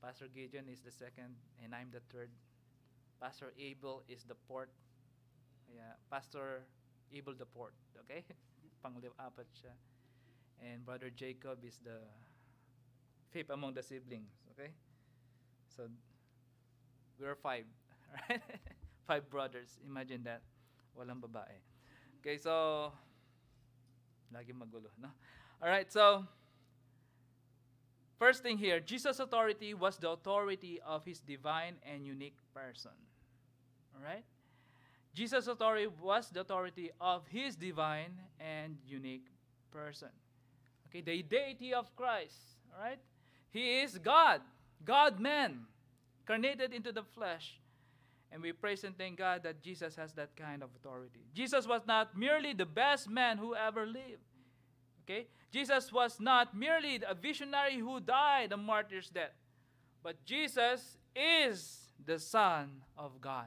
Pastor 0.02 0.26
Gideon 0.26 0.66
is 0.66 0.82
the 0.82 0.90
second, 0.90 1.38
and 1.62 1.70
I'm 1.70 1.94
the 1.94 2.02
third. 2.10 2.34
Pastor 3.22 3.54
Abel 3.62 4.02
is 4.10 4.26
the 4.26 4.34
fourth. 4.50 4.74
Yeah, 5.70 5.94
Pastor 6.10 6.66
Abel 7.14 7.38
the 7.38 7.46
fourth. 7.46 7.78
Okay? 8.02 8.26
Pang-apat 8.82 9.46
siya. 9.54 9.70
And 10.58 10.82
Brother 10.82 11.14
Jacob 11.14 11.62
is 11.62 11.78
the 11.78 12.02
fifth 13.30 13.54
among 13.54 13.78
the 13.78 13.86
siblings. 13.86 14.34
Okay? 14.58 14.74
So, 15.70 15.86
we're 17.22 17.38
five. 17.38 17.70
Right? 18.26 18.42
five 19.06 19.30
brothers. 19.30 19.78
Imagine 19.86 20.26
that. 20.26 20.42
Walang 20.98 21.20
babae. 21.20 21.60
Okay, 22.20 22.38
so, 22.38 22.92
lagi 24.32 24.52
magulo, 24.52 24.88
no? 25.00 25.08
Alright, 25.62 25.92
so, 25.92 26.24
first 28.18 28.42
thing 28.42 28.58
here, 28.58 28.80
Jesus' 28.80 29.20
authority 29.20 29.74
was 29.74 29.98
the 29.98 30.10
authority 30.10 30.80
of 30.84 31.04
his 31.04 31.20
divine 31.20 31.76
and 31.84 32.04
unique 32.04 32.36
person. 32.54 32.96
Alright? 33.96 34.24
Jesus' 35.14 35.46
authority 35.46 35.88
was 36.02 36.28
the 36.28 36.40
authority 36.40 36.90
of 37.00 37.26
his 37.28 37.56
divine 37.56 38.12
and 38.40 38.76
unique 38.86 39.28
person. 39.70 40.12
Okay, 40.88 41.00
the 41.00 41.22
deity 41.22 41.72
of 41.72 41.94
Christ. 41.96 42.36
All 42.74 42.84
right? 42.84 42.98
He 43.50 43.80
is 43.80 43.98
God, 43.98 44.40
God 44.84 45.20
man, 45.20 45.64
incarnated 46.20 46.74
into 46.74 46.92
the 46.92 47.02
flesh. 47.02 47.60
And 48.32 48.42
we 48.42 48.52
praise 48.52 48.84
and 48.84 48.96
thank 48.98 49.18
God 49.18 49.42
that 49.44 49.62
Jesus 49.62 49.96
has 49.96 50.12
that 50.14 50.36
kind 50.36 50.62
of 50.62 50.70
authority. 50.76 51.20
Jesus 51.34 51.66
was 51.66 51.82
not 51.86 52.18
merely 52.18 52.52
the 52.52 52.66
best 52.66 53.08
man 53.08 53.38
who 53.38 53.54
ever 53.54 53.86
lived. 53.86 54.24
Okay? 55.04 55.28
Jesus 55.52 55.92
was 55.92 56.18
not 56.18 56.56
merely 56.56 57.00
a 57.08 57.14
visionary 57.14 57.78
who 57.78 58.00
died 58.00 58.52
a 58.52 58.56
martyr's 58.56 59.08
death. 59.08 59.32
But 60.02 60.24
Jesus 60.24 60.98
is 61.14 61.88
the 62.04 62.18
Son 62.18 62.82
of 62.98 63.20
God. 63.20 63.46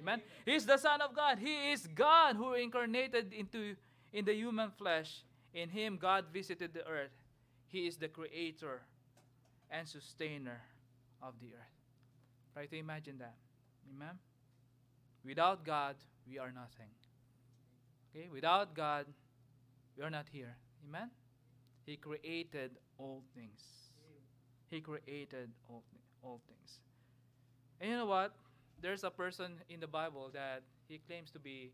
Amen. 0.00 0.20
He's 0.44 0.66
the 0.66 0.76
Son 0.76 1.00
of 1.00 1.14
God. 1.14 1.38
He 1.38 1.72
is 1.72 1.86
God 1.86 2.36
who 2.36 2.54
incarnated 2.54 3.32
into 3.32 3.76
in 4.12 4.24
the 4.24 4.34
human 4.34 4.70
flesh 4.70 5.22
in 5.54 5.68
him, 5.68 5.98
God 6.00 6.26
visited 6.32 6.72
the 6.72 6.86
earth. 6.86 7.12
He 7.68 7.86
is 7.86 7.96
the 7.96 8.08
creator 8.08 8.82
and 9.70 9.88
sustainer 9.88 10.60
of 11.22 11.34
the 11.40 11.48
earth. 11.48 11.72
Try 12.54 12.66
to 12.66 12.78
imagine 12.78 13.18
that. 13.18 13.34
Amen. 13.94 14.18
Without 15.24 15.64
God, 15.64 15.96
we 16.28 16.38
are 16.38 16.50
nothing. 16.50 16.90
Okay? 18.10 18.28
Without 18.32 18.74
God, 18.74 19.06
we 19.96 20.04
are 20.04 20.10
not 20.10 20.26
here. 20.32 20.56
Amen. 20.88 21.10
He 21.84 21.96
created 21.96 22.72
all 22.98 23.22
things. 23.34 23.60
He 24.70 24.80
created 24.80 25.50
all, 25.68 25.82
all 26.22 26.40
things. 26.46 26.80
And 27.80 27.90
you 27.90 27.96
know 27.96 28.06
what? 28.06 28.34
There's 28.80 29.04
a 29.04 29.10
person 29.10 29.60
in 29.68 29.80
the 29.80 29.86
Bible 29.86 30.30
that 30.32 30.62
he 30.88 30.98
claims 30.98 31.30
to 31.32 31.38
be 31.38 31.72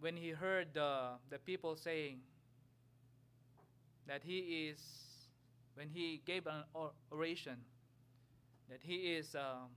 when 0.00 0.16
he 0.16 0.30
heard 0.30 0.68
the, 0.74 1.10
the 1.30 1.38
people 1.38 1.76
saying 1.76 2.18
that 4.06 4.22
he 4.24 4.68
is, 4.70 4.78
when 5.74 5.88
he 5.88 6.22
gave 6.24 6.46
an 6.46 6.64
oration, 7.10 7.56
that 8.68 8.80
he 8.82 9.14
is 9.14 9.34
um, 9.34 9.68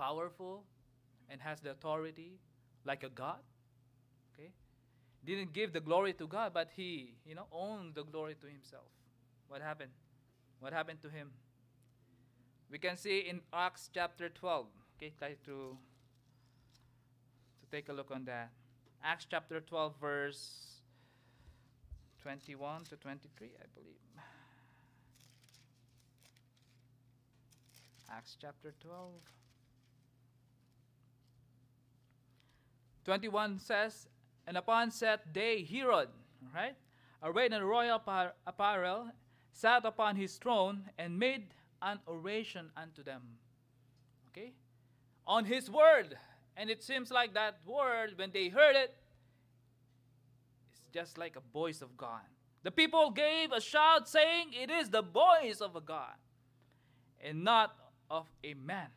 powerful 0.00 0.64
and 1.28 1.40
has 1.40 1.60
the 1.60 1.70
authority 1.70 2.40
like 2.84 3.04
a 3.04 3.10
God. 3.10 3.42
Okay? 4.32 4.50
Didn't 5.24 5.52
give 5.52 5.72
the 5.72 5.80
glory 5.80 6.14
to 6.14 6.26
God, 6.26 6.52
but 6.54 6.70
he, 6.74 7.14
you 7.26 7.34
know, 7.34 7.46
owned 7.52 7.94
the 7.94 8.04
glory 8.04 8.34
to 8.40 8.46
himself. 8.46 8.88
What 9.48 9.60
happened? 9.60 9.90
What 10.60 10.72
happened 10.72 11.02
to 11.02 11.10
him? 11.10 11.30
We 12.70 12.78
can 12.78 12.96
see 12.96 13.18
in 13.20 13.40
Acts 13.52 13.90
chapter 13.92 14.28
12. 14.28 14.66
Okay, 14.96 15.12
try 15.18 15.34
to 15.44 15.76
to 17.60 17.66
take 17.70 17.88
a 17.88 17.92
look 17.92 18.10
on 18.10 18.24
that. 18.24 18.50
Acts 19.02 19.26
chapter 19.30 19.60
12 19.60 19.94
verse 20.00 20.82
21 22.22 22.84
to 22.84 22.96
23, 22.96 23.48
I 23.48 23.66
believe. 23.74 23.96
Acts 28.12 28.36
chapter 28.40 28.74
12. 28.80 29.39
21 33.04 33.58
says, 33.58 34.08
And 34.46 34.56
upon 34.56 34.92
that 35.00 35.32
day, 35.32 35.64
Herod, 35.64 36.08
right, 36.54 36.74
arrayed 37.22 37.52
in 37.52 37.62
royal 37.62 38.00
apparel, 38.46 39.10
sat 39.52 39.84
upon 39.84 40.16
his 40.16 40.36
throne 40.36 40.90
and 40.98 41.18
made 41.18 41.48
an 41.82 41.98
oration 42.06 42.70
unto 42.76 43.02
them. 43.02 43.22
Okay? 44.28 44.52
On 45.26 45.44
his 45.44 45.70
word. 45.70 46.16
And 46.56 46.70
it 46.70 46.82
seems 46.82 47.10
like 47.10 47.34
that 47.34 47.58
word, 47.66 48.14
when 48.16 48.30
they 48.32 48.48
heard 48.48 48.76
it, 48.76 48.94
it's 50.70 50.82
just 50.92 51.18
like 51.18 51.36
a 51.36 51.52
voice 51.52 51.80
of 51.80 51.96
God. 51.96 52.20
The 52.62 52.70
people 52.70 53.10
gave 53.10 53.52
a 53.52 53.60
shout 53.60 54.08
saying, 54.08 54.48
It 54.52 54.70
is 54.70 54.90
the 54.90 55.02
voice 55.02 55.60
of 55.60 55.76
a 55.76 55.80
God, 55.80 56.14
and 57.22 57.42
not 57.42 57.74
of 58.10 58.26
a 58.44 58.54
man. 58.54 58.88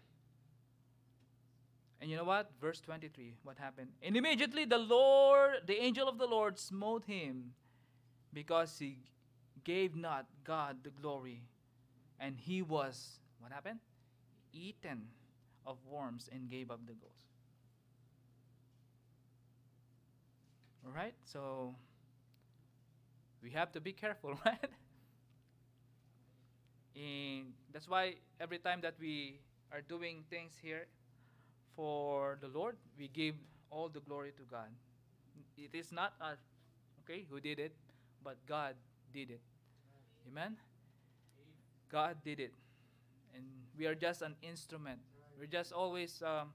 And 2.03 2.11
you 2.11 2.17
know 2.17 2.25
what? 2.25 2.51
Verse 2.59 2.81
23, 2.81 3.37
what 3.43 3.57
happened? 3.57 3.87
And 4.01 4.17
immediately 4.17 4.65
the 4.65 4.77
Lord, 4.77 5.61
the 5.65 5.81
angel 5.81 6.09
of 6.09 6.17
the 6.17 6.25
Lord 6.27 6.59
smote 6.59 7.05
him 7.05 7.53
because 8.33 8.77
he 8.77 8.97
gave 9.63 9.95
not 9.95 10.25
God 10.43 10.79
the 10.83 10.89
glory. 10.89 11.43
And 12.19 12.35
he 12.37 12.61
was, 12.61 13.21
what 13.39 13.53
happened? 13.53 13.79
Eaten 14.51 15.03
of 15.65 15.77
worms 15.89 16.29
and 16.29 16.49
gave 16.49 16.69
up 16.71 16.85
the 16.85 16.91
ghost. 16.91 17.29
All 20.85 20.91
right? 20.91 21.15
So 21.23 21.73
we 23.41 23.51
have 23.51 23.71
to 23.71 23.79
be 23.79 23.93
careful, 23.93 24.37
right? 24.45 24.59
and 26.97 27.53
that's 27.71 27.87
why 27.87 28.15
every 28.41 28.57
time 28.57 28.81
that 28.81 28.95
we 28.99 29.39
are 29.71 29.79
doing 29.79 30.25
things 30.29 30.51
here 30.61 30.87
for 31.75 32.37
the 32.41 32.47
Lord, 32.47 32.75
we 32.97 33.07
give 33.07 33.35
all 33.69 33.89
the 33.89 33.99
glory 34.01 34.31
to 34.37 34.43
God. 34.49 34.69
It 35.57 35.75
is 35.75 35.91
not 35.91 36.13
us, 36.21 36.37
okay, 37.03 37.25
who 37.29 37.39
did 37.39 37.59
it, 37.59 37.73
but 38.23 38.37
God 38.47 38.75
did 39.13 39.29
it. 39.29 39.41
Amen? 40.27 40.57
God 41.91 42.17
did 42.23 42.39
it. 42.39 42.53
And 43.35 43.43
we 43.77 43.85
are 43.85 43.95
just 43.95 44.21
an 44.21 44.35
instrument. 44.41 44.99
We're 45.39 45.45
just 45.47 45.71
always 45.71 46.21
um, 46.25 46.53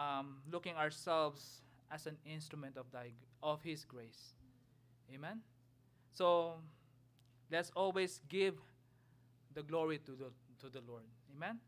um, 0.00 0.36
looking 0.50 0.76
ourselves 0.76 1.62
as 1.90 2.06
an 2.06 2.16
instrument 2.24 2.76
of, 2.76 2.86
thy, 2.92 3.12
of 3.42 3.62
His 3.62 3.84
grace. 3.84 4.34
Amen? 5.14 5.40
So 6.12 6.54
let's 7.50 7.70
always 7.74 8.20
give 8.28 8.54
the 9.54 9.62
glory 9.62 9.98
to 9.98 10.12
the, 10.12 10.30
to 10.60 10.72
the 10.72 10.80
Lord. 10.88 11.04
Amen? 11.36 11.58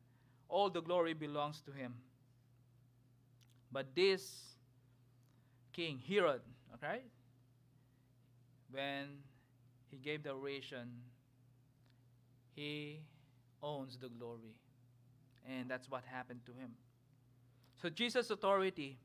All 0.49 0.71
the 0.71 0.83
glory 0.83 1.15
belongs 1.15 1.61
to 1.63 1.73
Him. 1.73 1.95
But 3.75 3.93
this 3.97 4.55
king, 5.73 6.01
Herod, 6.09 6.43
okay, 6.75 7.01
when 8.71 9.19
he 9.91 9.97
gave 9.97 10.23
the 10.23 10.31
oration, 10.31 10.89
he 12.55 13.01
owns 13.61 13.99
the 13.99 14.09
glory. 14.09 14.55
And 15.45 15.69
that's 15.69 15.91
what 15.91 16.05
happened 16.05 16.43
to 16.47 16.53
him. 16.53 16.71
So 17.83 17.89
Jesus' 17.91 18.31
authority 18.31 18.97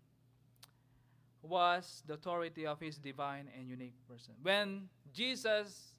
was 1.41 2.03
the 2.05 2.13
authority 2.13 2.67
of 2.67 2.79
his 2.79 2.97
divine 2.97 3.47
and 3.57 3.67
unique 3.67 3.95
person. 4.07 4.35
When 4.43 4.87
Jesus 5.11 5.95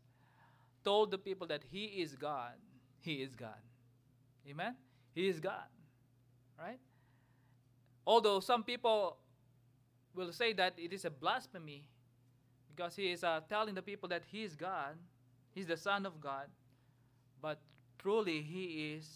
told 0.84 1.10
the 1.10 1.18
people 1.18 1.48
that 1.48 1.62
he 1.72 1.86
is 1.86 2.14
God, 2.14 2.52
he 3.00 3.14
is 3.14 3.34
God. 3.34 3.60
Amen? 4.48 4.76
He 5.12 5.28
is 5.28 5.40
God. 5.40 5.66
Right? 6.56 6.78
Although 8.10 8.40
some 8.40 8.64
people 8.64 9.18
will 10.16 10.32
say 10.32 10.52
that 10.54 10.74
it 10.76 10.92
is 10.92 11.04
a 11.04 11.10
blasphemy 11.10 11.84
because 12.74 12.96
he 12.96 13.12
is 13.12 13.22
uh, 13.22 13.38
telling 13.48 13.76
the 13.76 13.82
people 13.82 14.08
that 14.08 14.24
he 14.26 14.42
is 14.42 14.56
God, 14.56 14.96
he's 15.52 15.68
the 15.68 15.76
Son 15.76 16.04
of 16.04 16.20
God, 16.20 16.48
but 17.40 17.60
truly 18.00 18.42
he 18.42 18.94
is 18.96 19.06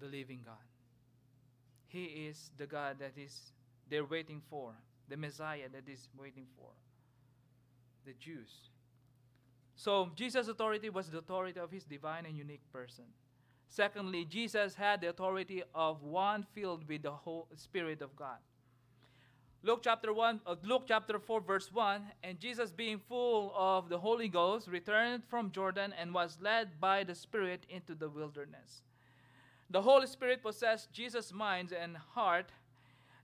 the 0.00 0.06
living 0.06 0.40
God. 0.42 0.64
He 1.88 2.04
is 2.28 2.52
the 2.56 2.66
God 2.66 2.96
that 3.00 3.18
is 3.18 3.52
they're 3.90 4.06
waiting 4.06 4.40
for, 4.48 4.72
the 5.10 5.18
Messiah 5.18 5.68
that 5.70 5.86
is 5.86 6.08
waiting 6.18 6.46
for, 6.56 6.70
the 8.06 8.14
Jews. 8.14 8.70
So 9.76 10.10
Jesus' 10.16 10.48
authority 10.48 10.88
was 10.88 11.10
the 11.10 11.18
authority 11.18 11.60
of 11.60 11.70
his 11.70 11.84
divine 11.84 12.24
and 12.24 12.34
unique 12.34 12.64
person. 12.72 13.04
Secondly, 13.70 14.24
Jesus 14.24 14.74
had 14.74 15.00
the 15.00 15.10
authority 15.10 15.62
of 15.76 16.02
one 16.02 16.44
filled 16.54 16.88
with 16.88 17.02
the 17.02 17.12
whole 17.12 17.46
Spirit 17.54 18.02
of 18.02 18.16
God. 18.16 18.38
Luke 19.62 19.80
chapter 19.84 20.12
1, 20.12 20.40
uh, 20.44 20.56
Luke 20.64 20.82
chapter 20.88 21.20
4, 21.20 21.40
verse 21.40 21.72
1, 21.72 22.02
and 22.24 22.40
Jesus 22.40 22.72
being 22.72 22.98
full 22.98 23.52
of 23.56 23.88
the 23.88 23.98
Holy 23.98 24.26
Ghost 24.26 24.66
returned 24.66 25.22
from 25.24 25.52
Jordan 25.52 25.94
and 25.96 26.12
was 26.12 26.36
led 26.40 26.80
by 26.80 27.04
the 27.04 27.14
Spirit 27.14 27.64
into 27.68 27.94
the 27.94 28.08
wilderness. 28.08 28.82
The 29.70 29.82
Holy 29.82 30.08
Spirit 30.08 30.42
possessed 30.42 30.92
Jesus' 30.92 31.32
mind 31.32 31.70
and 31.70 31.96
heart. 31.96 32.50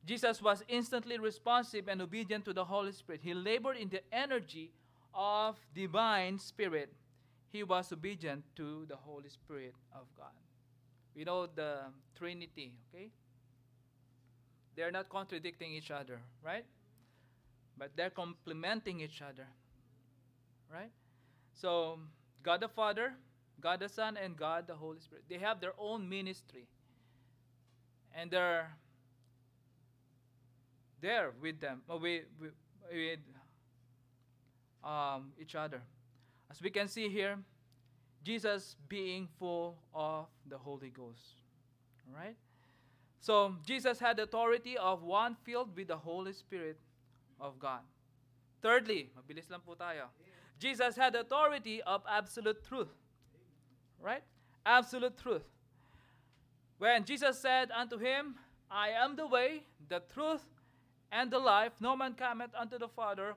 Jesus 0.07 0.41
was 0.41 0.63
instantly 0.69 1.19
responsive 1.19 1.89
and 1.89 2.01
obedient 2.01 2.45
to 2.45 2.53
the 2.53 2.67
Holy 2.67 2.93
Spirit. 2.93 3.23
He 3.25 3.35
labored 3.35 3.79
in 3.79 3.89
the 3.89 4.03
energy 4.13 4.71
of 5.13 5.57
divine 5.75 6.39
spirit 6.39 6.93
he 7.57 7.63
was 7.63 7.91
obedient 7.91 8.45
to 8.55 8.85
the 8.87 8.97
Holy 8.97 9.31
Spirit 9.31 9.75
of 9.95 10.07
God. 10.15 10.37
We 11.15 11.25
know 11.25 11.47
the 11.47 11.79
Trinity, 12.15 12.73
okay? 12.95 13.09
They're 14.77 14.91
not 14.91 15.09
contradicting 15.09 15.73
each 15.73 15.91
other, 15.91 16.21
right? 16.45 16.67
But 17.79 17.93
they're 17.97 18.11
complementing 18.11 19.01
each 19.01 19.23
other, 19.23 19.47
right? 20.71 20.91
So, 21.55 21.99
God 22.43 22.61
the 22.61 22.69
Father, 22.69 23.15
God 23.59 23.81
the 23.81 23.89
Son, 23.89 24.19
and 24.23 24.37
God 24.37 24.67
the 24.67 24.75
Holy 24.75 25.01
Spirit, 25.01 25.25
they 25.31 25.39
have 25.39 25.59
their 25.59 25.73
own 25.79 26.07
ministry. 26.07 26.67
And 28.15 28.31
they're 28.31 28.71
there 31.01 31.33
with 31.41 31.61
them, 31.61 31.81
uh, 31.91 31.97
with, 31.97 32.25
with, 32.39 32.53
with 32.93 33.19
um, 34.85 35.33
each 35.41 35.55
other. 35.55 35.81
As 36.51 36.63
we 36.63 36.71
can 36.71 36.89
see 36.89 37.09
here, 37.09 37.39
Jesus 38.23 38.77
being 38.89 39.29
full 39.39 39.77
of 39.95 40.27
the 40.49 40.59
Holy 40.59 40.91
Ghost. 40.91 41.43
All 42.09 42.19
right? 42.19 42.37
So, 43.21 43.57
Jesus 43.65 43.99
had 43.99 44.19
authority 44.19 44.77
of 44.77 45.03
one 45.03 45.37
filled 45.45 45.77
with 45.77 45.89
the 45.89 45.97
Holy 45.97 46.33
Spirit 46.33 46.79
of 47.41 47.59
God. 47.59 47.81
Thirdly, 48.63 49.11
mabilis 49.17 49.51
lang 49.51 49.61
po 49.61 49.75
tayo. 49.75 50.11
Jesus 50.59 50.97
had 50.97 51.15
authority 51.15 51.83
of 51.83 52.03
absolute 52.09 52.65
truth. 52.65 52.95
Right? 54.01 54.23
Absolute 54.65 55.17
truth. 55.19 55.47
When 56.79 57.05
Jesus 57.05 57.39
said 57.39 57.71
unto 57.71 57.99
him, 57.99 58.37
I 58.71 58.91
am 58.91 59.17
the 59.17 59.27
way, 59.27 59.63
the 59.89 60.03
truth, 60.13 60.45
and 61.11 61.31
the 61.31 61.39
life, 61.39 61.73
no 61.81 61.97
man 61.97 62.15
cometh 62.15 62.51
unto 62.59 62.79
the 62.79 62.89
Father, 62.89 63.35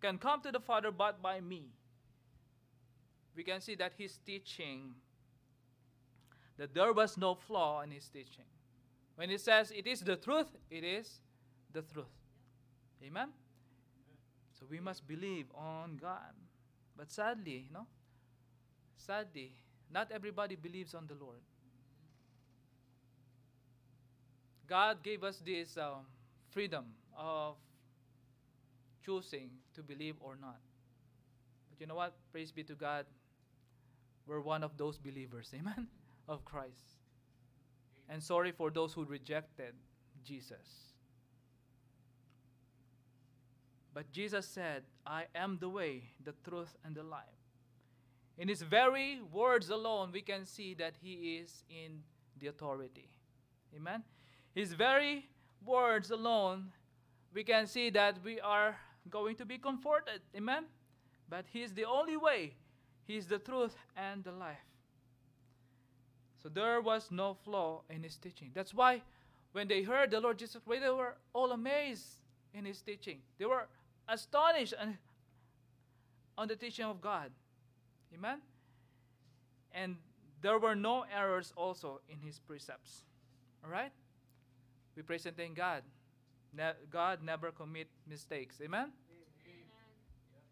can 0.00 0.18
come 0.18 0.42
to 0.42 0.50
the 0.50 0.60
Father 0.60 0.90
but 0.90 1.22
by 1.22 1.40
me 1.40 1.70
we 3.36 3.42
can 3.42 3.60
see 3.60 3.74
that 3.76 3.92
his 3.96 4.18
teaching 4.24 4.94
that 6.56 6.74
there 6.74 6.92
was 6.92 7.16
no 7.16 7.34
flaw 7.34 7.80
in 7.82 7.90
his 7.90 8.08
teaching. 8.08 8.44
When 9.16 9.28
he 9.30 9.38
says 9.38 9.72
it 9.74 9.86
is 9.86 10.00
the 10.00 10.16
truth, 10.16 10.46
it 10.70 10.84
is 10.84 11.20
the 11.72 11.82
truth. 11.82 12.06
Amen? 13.04 13.28
So 14.58 14.66
we 14.70 14.80
must 14.80 15.06
believe 15.06 15.46
on 15.54 15.98
God. 16.00 16.32
But 16.96 17.10
sadly, 17.10 17.66
you 17.66 17.72
know, 17.72 17.86
sadly, 18.96 19.52
not 19.92 20.10
everybody 20.12 20.56
believes 20.56 20.94
on 20.94 21.06
the 21.06 21.14
Lord. 21.14 21.40
God 24.66 25.02
gave 25.02 25.22
us 25.22 25.42
this 25.44 25.76
um, 25.76 26.06
freedom 26.50 26.86
of 27.18 27.56
choosing 29.04 29.50
to 29.74 29.82
believe 29.82 30.14
or 30.20 30.36
not. 30.40 30.58
But 31.68 31.80
you 31.80 31.86
know 31.86 31.96
what? 31.96 32.14
Praise 32.32 32.50
be 32.50 32.62
to 32.64 32.74
God. 32.74 33.04
We're 34.26 34.40
one 34.40 34.62
of 34.62 34.76
those 34.76 34.98
believers, 34.98 35.50
amen, 35.54 35.88
of 36.28 36.44
Christ. 36.44 36.98
And 38.08 38.22
sorry 38.22 38.52
for 38.52 38.70
those 38.70 38.92
who 38.92 39.04
rejected 39.04 39.74
Jesus. 40.24 40.94
But 43.94 44.10
Jesus 44.10 44.46
said, 44.46 44.82
I 45.06 45.24
am 45.34 45.58
the 45.60 45.68
way, 45.68 46.02
the 46.24 46.34
truth, 46.48 46.76
and 46.84 46.94
the 46.94 47.04
life. 47.04 47.22
In 48.36 48.48
his 48.48 48.62
very 48.62 49.20
words 49.32 49.70
alone, 49.70 50.10
we 50.12 50.20
can 50.20 50.44
see 50.44 50.74
that 50.74 50.94
he 51.00 51.38
is 51.40 51.62
in 51.70 52.00
the 52.40 52.48
authority. 52.48 53.08
Amen? 53.76 54.02
His 54.52 54.72
very 54.72 55.28
words 55.64 56.10
alone, 56.10 56.72
we 57.32 57.44
can 57.44 57.68
see 57.68 57.90
that 57.90 58.18
we 58.24 58.40
are 58.40 58.76
going 59.08 59.36
to 59.36 59.44
be 59.44 59.58
comforted. 59.58 60.20
Amen? 60.36 60.64
But 61.28 61.44
he 61.52 61.62
is 61.62 61.72
the 61.72 61.84
only 61.84 62.16
way, 62.16 62.54
he 63.06 63.16
is 63.16 63.26
the 63.26 63.38
truth 63.38 63.76
and 63.96 64.24
the 64.24 64.32
life. 64.32 64.56
So 66.42 66.48
there 66.48 66.80
was 66.80 67.10
no 67.10 67.34
flaw 67.44 67.82
in 67.88 68.02
his 68.02 68.16
teaching. 68.16 68.50
That's 68.54 68.74
why 68.74 69.02
when 69.52 69.68
they 69.68 69.82
heard 69.82 70.10
the 70.10 70.20
Lord 70.20 70.38
Jesus 70.38 70.60
they 70.68 70.90
were 70.90 71.16
all 71.32 71.52
amazed 71.52 72.06
in 72.52 72.64
his 72.64 72.80
teaching. 72.82 73.18
They 73.38 73.46
were 73.46 73.66
astonished 74.08 74.74
on 76.36 76.48
the 76.48 76.56
teaching 76.56 76.84
of 76.84 77.00
God. 77.00 77.30
Amen? 78.14 78.38
And 79.72 79.96
there 80.42 80.58
were 80.58 80.74
no 80.74 81.04
errors 81.14 81.52
also 81.56 82.00
in 82.08 82.18
his 82.20 82.38
precepts. 82.38 83.02
All 83.64 83.70
right? 83.70 83.92
We 84.96 85.02
praise 85.02 85.26
and 85.26 85.36
thank 85.36 85.56
God. 85.56 85.82
Ne- 86.56 86.72
God 86.90 87.20
never 87.22 87.50
commit 87.50 87.88
mistakes. 88.08 88.56
Amen? 88.62 88.80
Amen? 88.80 88.92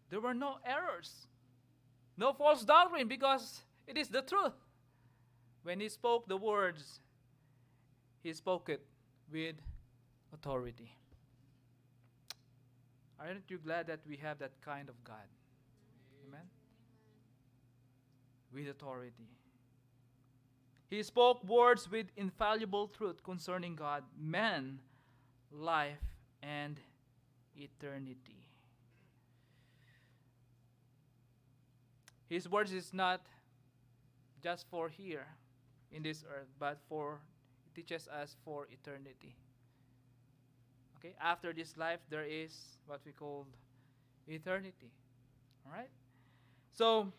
There 0.09 0.19
were 0.19 0.33
no 0.33 0.57
errors. 0.65 1.27
No 2.17 2.33
false 2.33 2.63
doctrine 2.63 3.07
because 3.07 3.61
it 3.87 3.97
is 3.97 4.09
the 4.09 4.21
truth. 4.21 4.53
When 5.63 5.79
he 5.79 5.89
spoke 5.89 6.27
the 6.27 6.37
words, 6.37 6.99
he 8.21 8.33
spoke 8.33 8.69
it 8.69 8.85
with 9.31 9.55
authority. 10.33 10.91
Aren't 13.19 13.49
you 13.49 13.57
glad 13.57 13.87
that 13.87 14.01
we 14.07 14.17
have 14.17 14.39
that 14.39 14.51
kind 14.61 14.89
of 14.89 15.01
God? 15.03 15.27
Amen? 16.27 16.41
With 18.53 18.67
authority. 18.67 19.29
He 20.89 21.01
spoke 21.01 21.43
words 21.45 21.89
with 21.89 22.07
infallible 22.17 22.87
truth 22.89 23.23
concerning 23.23 23.75
God, 23.75 24.03
man, 24.19 24.79
life, 25.51 25.97
and 26.43 26.79
eternity. 27.55 28.42
His 32.33 32.49
words 32.49 32.73
is 32.73 32.93
not 32.93 33.21
just 34.41 34.65
for 34.71 34.89
here 34.89 35.27
in 35.91 36.01
this 36.01 36.23
earth, 36.27 36.47
but 36.57 36.79
for 36.89 37.19
it 37.67 37.75
teaches 37.75 38.07
us 38.07 38.35
for 38.43 38.65
eternity. 38.71 39.35
Okay, 40.97 41.13
after 41.21 41.53
this 41.53 41.77
life, 41.77 41.99
there 42.09 42.23
is 42.23 42.79
what 42.87 43.01
we 43.05 43.11
call 43.11 43.45
eternity. 44.27 44.89
All 45.63 45.73
right? 45.73 45.91
So, 46.71 47.13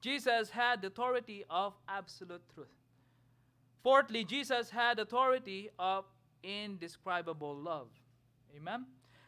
Jesus 0.00 0.50
had 0.50 0.82
the 0.82 0.88
authority 0.88 1.44
of 1.50 1.74
absolute 1.88 2.42
truth. 2.54 2.68
Fourthly, 3.82 4.22
Jesus 4.22 4.70
had 4.70 5.00
authority 5.00 5.70
of 5.76 6.04
indescribable 6.44 7.56
love. 7.56 7.88
Amen? 8.56 8.86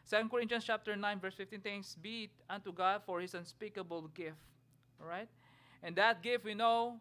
2 0.09 0.29
Corinthians 0.29 0.63
chapter 0.63 0.95
9, 0.95 1.19
verse 1.19 1.35
15, 1.35 1.59
thanks 1.59 1.95
be 1.95 2.29
unto 2.49 2.71
God 2.71 3.01
for 3.05 3.19
his 3.19 3.33
unspeakable 3.33 4.07
gift. 4.13 4.37
All 5.01 5.07
right? 5.07 5.27
And 5.83 5.95
that 5.95 6.23
gift 6.23 6.45
we 6.45 6.53
know 6.53 6.99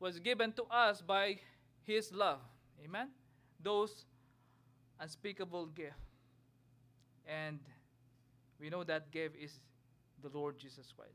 was 0.00 0.18
given 0.18 0.52
to 0.52 0.64
us 0.64 1.00
by 1.00 1.38
his 1.84 2.12
love. 2.12 2.40
Amen? 2.84 3.08
Those 3.62 4.04
unspeakable 5.00 5.66
gift. 5.66 5.96
And 7.26 7.58
we 8.60 8.70
know 8.70 8.84
that 8.84 9.10
gift 9.10 9.36
is 9.40 9.60
the 10.22 10.28
Lord 10.28 10.58
Jesus 10.58 10.92
Christ. 10.96 11.12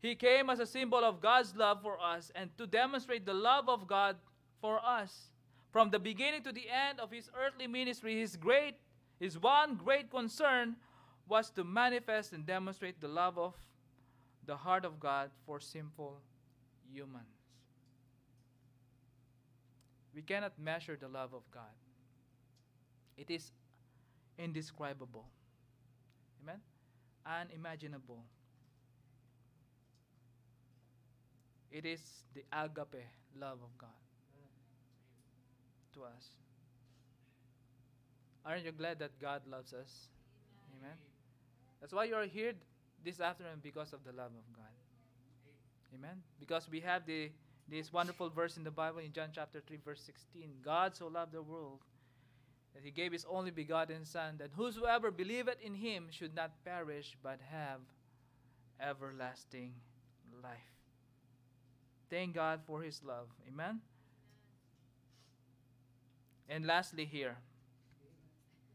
He 0.00 0.14
came 0.14 0.50
as 0.50 0.60
a 0.60 0.66
symbol 0.66 1.02
of 1.02 1.20
God's 1.20 1.56
love 1.56 1.80
for 1.82 1.98
us 2.00 2.30
and 2.34 2.50
to 2.58 2.66
demonstrate 2.66 3.24
the 3.24 3.34
love 3.34 3.68
of 3.68 3.86
God 3.86 4.16
for 4.60 4.78
us. 4.84 5.30
From 5.70 5.90
the 5.90 5.98
beginning 5.98 6.42
to 6.42 6.52
the 6.52 6.68
end 6.68 7.00
of 7.00 7.10
his 7.10 7.30
earthly 7.34 7.66
ministry, 7.66 8.20
his 8.20 8.36
great 8.36 8.76
his 9.18 9.38
one 9.38 9.76
great 9.76 10.10
concern 10.10 10.76
was 11.28 11.50
to 11.50 11.64
manifest 11.64 12.32
and 12.32 12.44
demonstrate 12.44 13.00
the 13.00 13.08
love 13.08 13.38
of 13.38 13.54
the 14.46 14.56
heart 14.56 14.84
of 14.84 15.00
God 15.00 15.30
for 15.46 15.60
simple 15.60 16.18
humans. 16.92 17.24
We 20.14 20.22
cannot 20.22 20.52
measure 20.58 20.96
the 21.00 21.08
love 21.08 21.34
of 21.34 21.42
God. 21.50 21.74
It 23.16 23.30
is 23.30 23.50
indescribable. 24.38 25.26
Amen? 26.42 26.60
Unimaginable. 27.26 28.22
It 31.70 31.84
is 31.84 32.00
the 32.34 32.44
agape 32.52 33.04
love 33.38 33.58
of 33.62 33.76
God 33.78 33.90
to 35.94 36.04
us. 36.04 36.28
Aren't 38.46 38.64
you 38.64 38.72
glad 38.72 38.98
that 38.98 39.18
God 39.20 39.42
loves 39.50 39.72
us? 39.72 40.08
Amen. 40.78 40.90
Amen. 40.90 40.98
That's 41.80 41.92
why 41.92 42.04
you're 42.04 42.26
here 42.26 42.52
this 43.04 43.20
afternoon 43.20 43.60
because 43.62 43.92
of 43.92 44.02
the 44.04 44.12
love 44.12 44.32
of 44.32 44.56
God. 44.56 44.74
Amen. 45.94 46.22
Because 46.40 46.68
we 46.70 46.80
have 46.80 47.06
the 47.06 47.30
this 47.68 47.92
wonderful 47.92 48.28
verse 48.28 48.56
in 48.58 48.64
the 48.64 48.70
Bible 48.70 48.98
in 48.98 49.12
John 49.12 49.30
chapter 49.32 49.60
3 49.66 49.78
verse 49.84 50.00
16. 50.00 50.56
God 50.62 50.94
so 50.94 51.06
loved 51.06 51.32
the 51.32 51.42
world 51.42 51.80
that 52.74 52.82
he 52.82 52.90
gave 52.90 53.12
his 53.12 53.24
only 53.30 53.50
begotten 53.50 54.04
Son, 54.04 54.34
that 54.38 54.50
whosoever 54.56 55.10
believeth 55.10 55.60
in 55.62 55.74
him 55.74 56.08
should 56.10 56.34
not 56.34 56.50
perish, 56.64 57.16
but 57.22 57.38
have 57.50 57.80
everlasting 58.80 59.72
life. 60.42 60.52
Thank 62.10 62.34
God 62.34 62.60
for 62.66 62.82
his 62.82 63.00
love. 63.04 63.28
Amen? 63.48 63.80
And 66.48 66.66
lastly, 66.66 67.04
here, 67.04 67.36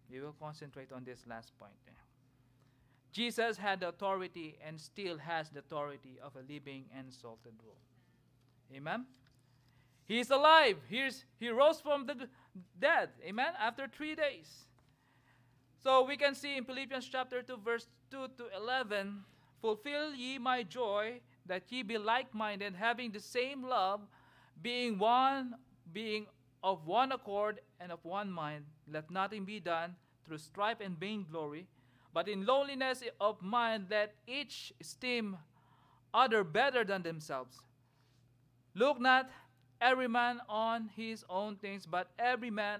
we 0.10 0.20
will 0.20 0.36
concentrate 0.40 0.92
on 0.92 1.04
this 1.04 1.20
last 1.28 1.52
point. 1.60 1.74
Jesus 3.12 3.58
had 3.58 3.80
the 3.80 3.90
authority 3.90 4.58
and 4.66 4.80
still 4.80 5.18
has 5.18 5.50
the 5.50 5.60
authority 5.60 6.20
of 6.24 6.36
a 6.36 6.52
living 6.52 6.86
and 6.96 7.12
salted 7.12 7.54
rule. 7.64 7.78
Amen? 8.76 9.06
He 10.06 10.20
is 10.20 10.30
alive. 10.30 10.78
Here's, 10.88 11.26
he 11.40 11.50
rose 11.50 11.82
from 11.82 12.06
the 12.06 12.28
dead. 12.80 13.10
Amen? 13.24 13.54
After 13.60 13.88
three 13.88 14.16
days. 14.16 14.66
So 15.82 16.04
we 16.06 16.18
can 16.18 16.36
see 16.36 16.58
in 16.58 16.66
Philippians 16.66 17.08
chapter 17.08 17.42
2, 17.42 17.58
verse 17.64 17.88
2 18.12 18.28
to 18.38 18.46
11 18.56 19.24
Fulfill 19.62 20.14
ye 20.14 20.38
my 20.38 20.64
joy, 20.64 21.20
that 21.46 21.64
ye 21.70 21.84
be 21.84 21.98
like 21.98 22.34
minded, 22.34 22.76
having 22.76 23.12
the 23.12 23.20
same 23.20 23.64
love, 23.64 24.02
being 24.62 24.98
one, 24.98 25.56
being 25.92 26.28
of 26.64 26.86
one 26.86 27.12
accord 27.12 27.60
and 27.80 27.92
of 27.92 28.00
one 28.04 28.32
mind. 28.32 28.66
Let 28.92 29.12
nothing 29.12 29.46
be 29.46 29.60
done 29.60 29.96
through 30.26 30.38
strife 30.38 30.78
and 30.80 30.98
vainglory, 30.98 31.68
but 32.14 32.28
in 32.28 32.46
lowliness 32.46 33.04
of 33.20 33.42
mind 33.42 33.88
let 33.90 34.16
each 34.28 34.74
esteem 34.82 35.38
other 36.14 36.44
better 36.44 36.84
than 36.84 37.04
themselves. 37.04 37.60
Look 38.76 39.00
not 39.00 39.30
every 39.82 40.08
man 40.08 40.42
on 40.50 40.90
his 40.96 41.24
own 41.30 41.56
things, 41.56 41.86
but 41.86 42.10
every 42.18 42.50
man 42.50 42.80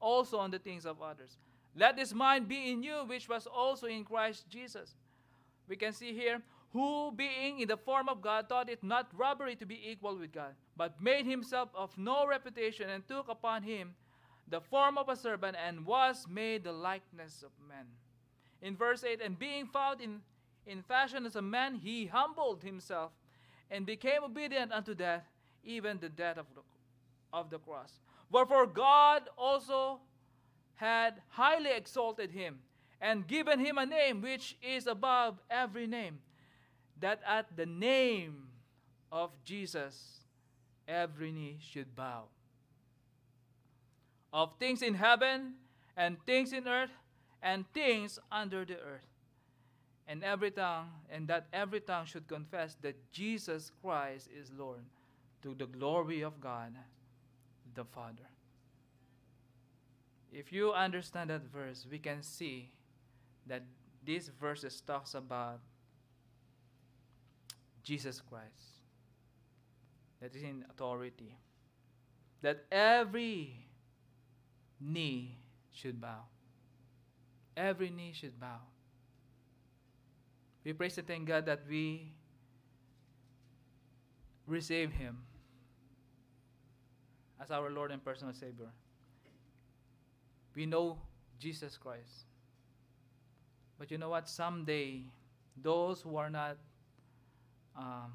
also 0.00 0.38
on 0.38 0.50
the 0.50 0.58
things 0.58 0.86
of 0.86 1.02
others. 1.02 1.36
Let 1.76 1.96
this 1.96 2.12
mind 2.12 2.48
be 2.48 2.72
in 2.72 2.82
you, 2.82 3.04
which 3.06 3.28
was 3.28 3.46
also 3.46 3.86
in 3.86 4.04
Christ 4.04 4.48
Jesus. 4.48 4.94
We 5.68 5.76
can 5.76 5.92
see 5.92 6.12
here, 6.12 6.42
who 6.72 7.12
being 7.12 7.60
in 7.60 7.68
the 7.68 7.76
form 7.76 8.08
of 8.08 8.22
God 8.22 8.48
thought 8.48 8.68
it 8.68 8.82
not 8.82 9.08
robbery 9.16 9.56
to 9.56 9.66
be 9.66 9.90
equal 9.90 10.16
with 10.16 10.32
God, 10.32 10.54
but 10.76 11.00
made 11.00 11.26
himself 11.26 11.68
of 11.74 11.96
no 11.98 12.26
reputation 12.26 12.88
and 12.88 13.06
took 13.06 13.28
upon 13.28 13.62
him 13.62 13.94
the 14.48 14.60
form 14.60 14.98
of 14.98 15.08
a 15.08 15.16
servant 15.16 15.56
and 15.64 15.86
was 15.86 16.26
made 16.28 16.64
the 16.64 16.72
likeness 16.72 17.44
of 17.44 17.50
men. 17.68 17.86
In 18.62 18.76
verse 18.76 19.04
8, 19.04 19.20
and 19.22 19.38
being 19.38 19.66
found 19.66 20.00
in, 20.00 20.20
in 20.66 20.82
fashion 20.82 21.24
as 21.24 21.36
a 21.36 21.42
man, 21.42 21.74
he 21.74 22.06
humbled 22.06 22.62
himself 22.62 23.12
and 23.70 23.86
became 23.86 24.22
obedient 24.24 24.72
unto 24.72 24.94
death, 24.94 25.24
even 25.64 25.98
the 25.98 26.08
death 26.08 26.38
of 26.38 26.46
the, 26.54 26.60
of 27.32 27.50
the 27.50 27.58
cross. 27.58 28.00
Wherefore 28.30 28.66
God 28.66 29.28
also 29.36 30.00
had 30.74 31.20
highly 31.28 31.70
exalted 31.70 32.30
him 32.30 32.58
and 33.00 33.26
given 33.26 33.58
him 33.60 33.78
a 33.78 33.86
name 33.86 34.20
which 34.20 34.56
is 34.62 34.86
above 34.86 35.38
every 35.50 35.86
name, 35.86 36.18
that 37.00 37.20
at 37.26 37.56
the 37.56 37.66
name 37.66 38.48
of 39.10 39.30
Jesus 39.44 40.20
every 40.86 41.32
knee 41.32 41.58
should 41.60 41.96
bow. 41.96 42.24
Of 44.32 44.54
things 44.58 44.82
in 44.82 44.94
heaven 44.94 45.54
and 45.96 46.16
things 46.24 46.52
in 46.52 46.68
earth 46.68 46.90
and 47.42 47.64
things 47.72 48.18
under 48.30 48.64
the 48.64 48.74
earth. 48.74 49.06
And 50.06 50.24
every 50.24 50.50
tongue, 50.50 50.88
and 51.08 51.28
that 51.28 51.46
every 51.52 51.80
tongue 51.80 52.06
should 52.06 52.26
confess 52.26 52.76
that 52.82 52.96
Jesus 53.12 53.70
Christ 53.80 54.28
is 54.36 54.50
Lord 54.56 54.82
to 55.42 55.54
the 55.54 55.66
glory 55.66 56.22
of 56.22 56.40
God 56.40 56.74
the 57.74 57.84
Father. 57.84 58.28
If 60.32 60.52
you 60.52 60.72
understand 60.72 61.30
that 61.30 61.42
verse, 61.42 61.86
we 61.90 61.98
can 61.98 62.22
see 62.22 62.70
that 63.46 63.62
this 64.04 64.30
verse 64.40 64.82
talks 64.86 65.14
about 65.14 65.60
Jesus 67.82 68.20
Christ 68.20 68.80
that 70.20 70.34
is 70.34 70.42
in 70.42 70.64
authority. 70.70 71.36
That 72.42 72.64
every 72.70 73.66
knee 74.80 75.38
should 75.72 76.00
bow. 76.00 76.24
Every 77.60 77.90
knee 77.90 78.12
should 78.14 78.40
bow. 78.40 78.60
We 80.64 80.72
praise 80.72 80.96
and 80.96 81.06
thank 81.06 81.28
God 81.28 81.44
that 81.44 81.60
we 81.68 82.12
receive 84.46 84.90
Him 84.90 85.18
as 87.38 87.50
our 87.50 87.68
Lord 87.68 87.90
and 87.90 88.02
personal 88.02 88.32
Savior. 88.32 88.70
We 90.54 90.64
know 90.64 90.98
Jesus 91.38 91.76
Christ. 91.76 92.24
But 93.78 93.90
you 93.90 93.98
know 93.98 94.08
what? 94.08 94.26
Someday, 94.26 95.02
those 95.62 96.00
who 96.00 96.16
are 96.16 96.30
not 96.30 96.56
um, 97.76 98.12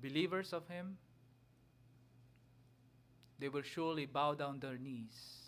believers 0.00 0.52
of 0.52 0.68
Him, 0.68 0.96
they 3.40 3.48
will 3.48 3.62
surely 3.62 4.06
bow 4.06 4.34
down 4.34 4.60
their 4.60 4.78
knees 4.78 5.42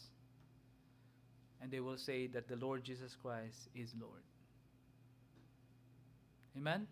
and 1.64 1.72
they 1.72 1.80
will 1.80 1.96
say 1.96 2.26
that 2.26 2.46
the 2.46 2.56
Lord 2.56 2.84
Jesus 2.84 3.16
Christ 3.22 3.70
is 3.74 3.94
Lord. 3.98 4.20
Amen? 6.58 6.86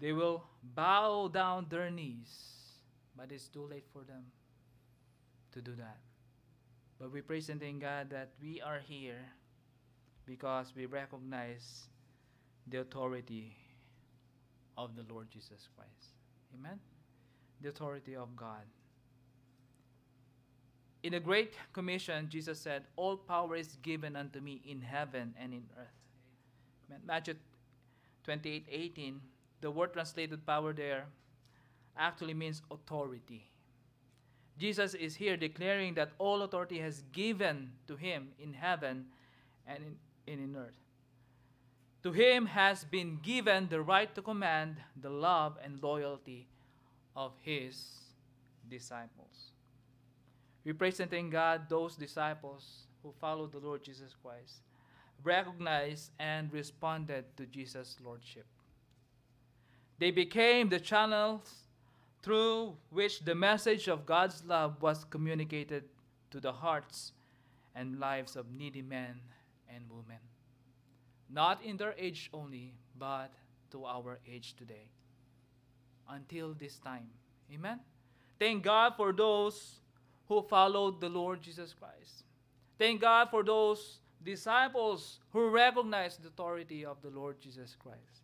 They 0.00 0.12
will 0.14 0.44
bow 0.74 1.28
down 1.28 1.66
their 1.68 1.90
knees, 1.90 2.30
but 3.14 3.30
it's 3.30 3.48
too 3.48 3.68
late 3.70 3.84
for 3.92 4.02
them 4.02 4.24
to 5.52 5.60
do 5.60 5.74
that. 5.74 5.98
But 6.98 7.12
we 7.12 7.20
praise 7.20 7.50
and 7.50 7.60
thank 7.60 7.82
God 7.82 8.08
that 8.08 8.30
we 8.40 8.62
are 8.62 8.80
here 8.82 9.20
because 10.24 10.72
we 10.74 10.86
recognize 10.86 11.88
the 12.66 12.80
authority 12.80 13.58
of 14.78 14.96
the 14.96 15.04
Lord 15.12 15.30
Jesus 15.30 15.68
Christ. 15.76 16.14
Amen? 16.58 16.80
The 17.60 17.68
authority 17.68 18.16
of 18.16 18.34
God. 18.34 18.64
In 21.04 21.12
the 21.12 21.20
Great 21.20 21.52
Commission, 21.74 22.30
Jesus 22.30 22.58
said, 22.58 22.84
All 22.96 23.18
power 23.18 23.56
is 23.56 23.76
given 23.82 24.16
unto 24.16 24.40
me 24.40 24.62
in 24.66 24.80
heaven 24.80 25.34
and 25.38 25.52
in 25.52 25.64
earth. 25.78 26.00
Amen. 26.88 27.02
Matthew 27.06 27.34
28 28.24 28.64
18, 28.70 29.20
the 29.60 29.70
word 29.70 29.92
translated 29.92 30.46
power 30.46 30.72
there 30.72 31.04
actually 31.94 32.32
means 32.32 32.62
authority. 32.70 33.50
Jesus 34.58 34.94
is 34.94 35.14
here 35.14 35.36
declaring 35.36 35.92
that 35.94 36.12
all 36.18 36.40
authority 36.40 36.78
has 36.78 37.02
given 37.12 37.72
to 37.86 37.96
him 37.96 38.28
in 38.38 38.54
heaven 38.54 39.04
and 39.66 39.84
in, 39.84 39.96
and 40.32 40.40
in 40.40 40.56
earth. 40.56 40.80
To 42.04 42.12
him 42.12 42.46
has 42.46 42.82
been 42.84 43.18
given 43.22 43.68
the 43.68 43.82
right 43.82 44.14
to 44.14 44.22
command 44.22 44.76
the 44.98 45.10
love 45.10 45.58
and 45.62 45.82
loyalty 45.82 46.48
of 47.14 47.32
his 47.42 47.84
disciples. 48.70 49.50
We 50.64 50.72
praise 50.72 51.00
and 51.00 51.10
thank 51.10 51.30
God 51.30 51.68
those 51.68 51.96
disciples 51.96 52.86
who 53.02 53.12
followed 53.20 53.52
the 53.52 53.58
Lord 53.58 53.84
Jesus 53.84 54.14
Christ 54.22 54.62
recognized 55.22 56.10
and 56.18 56.52
responded 56.52 57.24
to 57.36 57.46
Jesus' 57.46 57.96
Lordship. 58.04 58.46
They 59.98 60.10
became 60.10 60.68
the 60.68 60.80
channels 60.80 61.64
through 62.22 62.76
which 62.90 63.20
the 63.20 63.34
message 63.34 63.88
of 63.88 64.06
God's 64.06 64.42
love 64.44 64.80
was 64.80 65.04
communicated 65.04 65.84
to 66.30 66.40
the 66.40 66.52
hearts 66.52 67.12
and 67.74 68.00
lives 68.00 68.34
of 68.36 68.50
needy 68.50 68.82
men 68.82 69.20
and 69.68 69.84
women. 69.90 70.18
Not 71.30 71.62
in 71.62 71.76
their 71.76 71.94
age 71.98 72.30
only, 72.32 72.74
but 72.98 73.32
to 73.70 73.84
our 73.84 74.18
age 74.26 74.54
today. 74.56 74.88
Until 76.08 76.54
this 76.54 76.78
time. 76.78 77.08
Amen? 77.52 77.80
Thank 78.38 78.62
God 78.62 78.94
for 78.96 79.12
those 79.12 79.80
who 80.28 80.42
followed 80.42 81.00
the 81.00 81.08
Lord 81.08 81.42
Jesus 81.42 81.74
Christ. 81.74 82.24
Thank 82.78 83.00
God 83.00 83.28
for 83.30 83.42
those 83.42 83.98
disciples 84.22 85.20
who 85.32 85.48
recognized 85.48 86.22
the 86.22 86.28
authority 86.28 86.84
of 86.84 86.96
the 87.02 87.10
Lord 87.10 87.40
Jesus 87.40 87.76
Christ. 87.78 88.22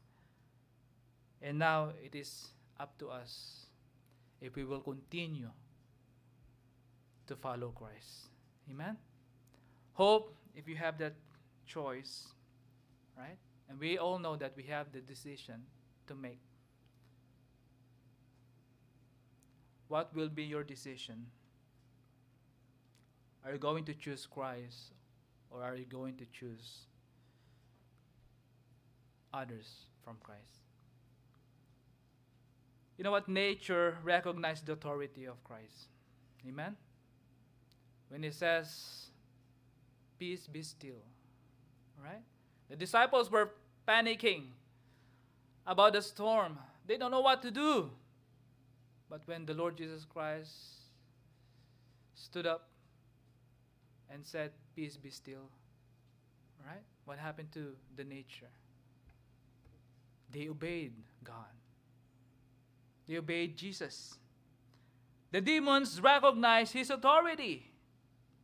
And 1.43 1.59
now 1.59 1.91
it 2.05 2.15
is 2.15 2.49
up 2.79 2.99
to 2.99 3.09
us 3.09 3.67
if 4.41 4.57
we 4.57 4.65
will 4.65 4.81
continue 4.81 5.51
to 7.27 7.37
follow 7.37 7.69
Christ. 7.69 8.29
Amen? 8.71 8.97
Hope 9.93 10.35
if 10.55 10.69
you 10.69 10.77
have 10.77 10.99
that 10.99 11.15
choice, 11.67 12.29
right? 13.17 13.37
And 13.69 13.79
we 13.79 13.99
all 13.99 14.19
know 14.19 14.37
that 14.37 14.55
we 14.57 14.65
have 14.65 14.93
the 14.93 15.01
decision 15.01 15.63
to 16.09 16.15
make. 16.15 16.41
What 19.89 20.15
will 20.15 20.29
be 20.29 20.45
your 20.45 20.65
decision? 20.65 21.27
Are 23.45 23.53
you 23.53 23.59
going 23.59 23.85
to 23.85 23.95
choose 23.95 24.27
Christ 24.27 24.93
or 25.51 25.63
are 25.63 25.77
you 25.77 25.85
going 25.85 26.17
to 26.17 26.25
choose 26.27 26.87
others 29.33 29.87
from 30.05 30.17
Christ? 30.23 30.41
You 32.99 33.05
know 33.05 33.13
what? 33.13 33.29
Nature 33.29 33.97
recognized 34.05 34.67
the 34.67 34.73
authority 34.73 35.25
of 35.25 35.43
Christ. 35.43 35.89
Amen? 36.47 36.77
When 38.09 38.23
he 38.23 38.31
says, 38.31 39.07
Peace 40.19 40.47
be 40.47 40.63
still. 40.63 41.03
Right? 42.05 42.23
The 42.69 42.77
disciples 42.77 43.31
were 43.31 43.53
panicking 43.89 44.49
about 45.67 45.95
the 45.95 46.03
storm. 46.03 46.59
They 46.87 46.99
don't 46.99 47.11
know 47.11 47.23
what 47.23 47.41
to 47.43 47.51
do. 47.51 47.91
But 49.09 49.23
when 49.25 49.47
the 49.47 49.55
Lord 49.55 49.79
Jesus 49.79 50.05
Christ 50.05 50.53
stood 52.15 52.47
up 52.47 52.69
and 54.13 54.25
said, 54.25 54.51
Peace 54.75 54.97
be 54.97 55.11
still. 55.11 55.49
Right? 56.67 56.83
What 57.05 57.19
happened 57.19 57.53
to 57.53 57.75
the 57.97 58.05
nature? 58.05 58.51
They 60.33 60.49
obeyed 60.49 60.93
God, 61.25 61.55
they 63.09 63.17
obeyed 63.17 63.57
Jesus. 63.57 64.15
The 65.33 65.41
demons 65.41 66.01
recognized 66.01 66.73
his 66.73 66.91
authority 66.91 67.71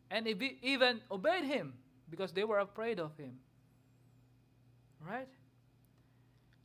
and 0.08 0.28
even 0.28 1.00
obeyed 1.10 1.42
him 1.42 1.74
because 2.08 2.30
they 2.32 2.44
were 2.44 2.60
afraid 2.60 3.00
of 3.00 3.16
him. 3.16 3.38
Right? 5.04 5.28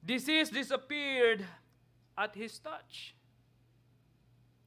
Disease 0.06 0.52
disappeared 0.52 1.44
at 2.16 2.36
his 2.36 2.60
touch. 2.60 3.16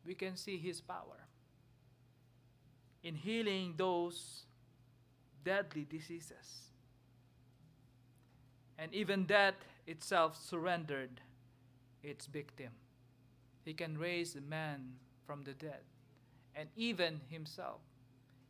We 0.04 0.14
can 0.14 0.36
see 0.36 0.58
his 0.58 0.80
power 0.80 1.23
in 3.04 3.14
healing 3.14 3.74
those 3.76 4.44
deadly 5.44 5.86
diseases. 5.88 6.70
And 8.78 8.92
even 8.92 9.26
death 9.26 9.54
itself 9.86 10.36
surrendered 10.42 11.20
its 12.02 12.26
victim. 12.26 12.70
He 13.64 13.74
can 13.74 13.98
raise 13.98 14.34
a 14.34 14.40
man 14.40 14.94
from 15.26 15.44
the 15.44 15.52
dead, 15.52 15.84
and 16.54 16.68
even 16.76 17.20
himself. 17.28 17.80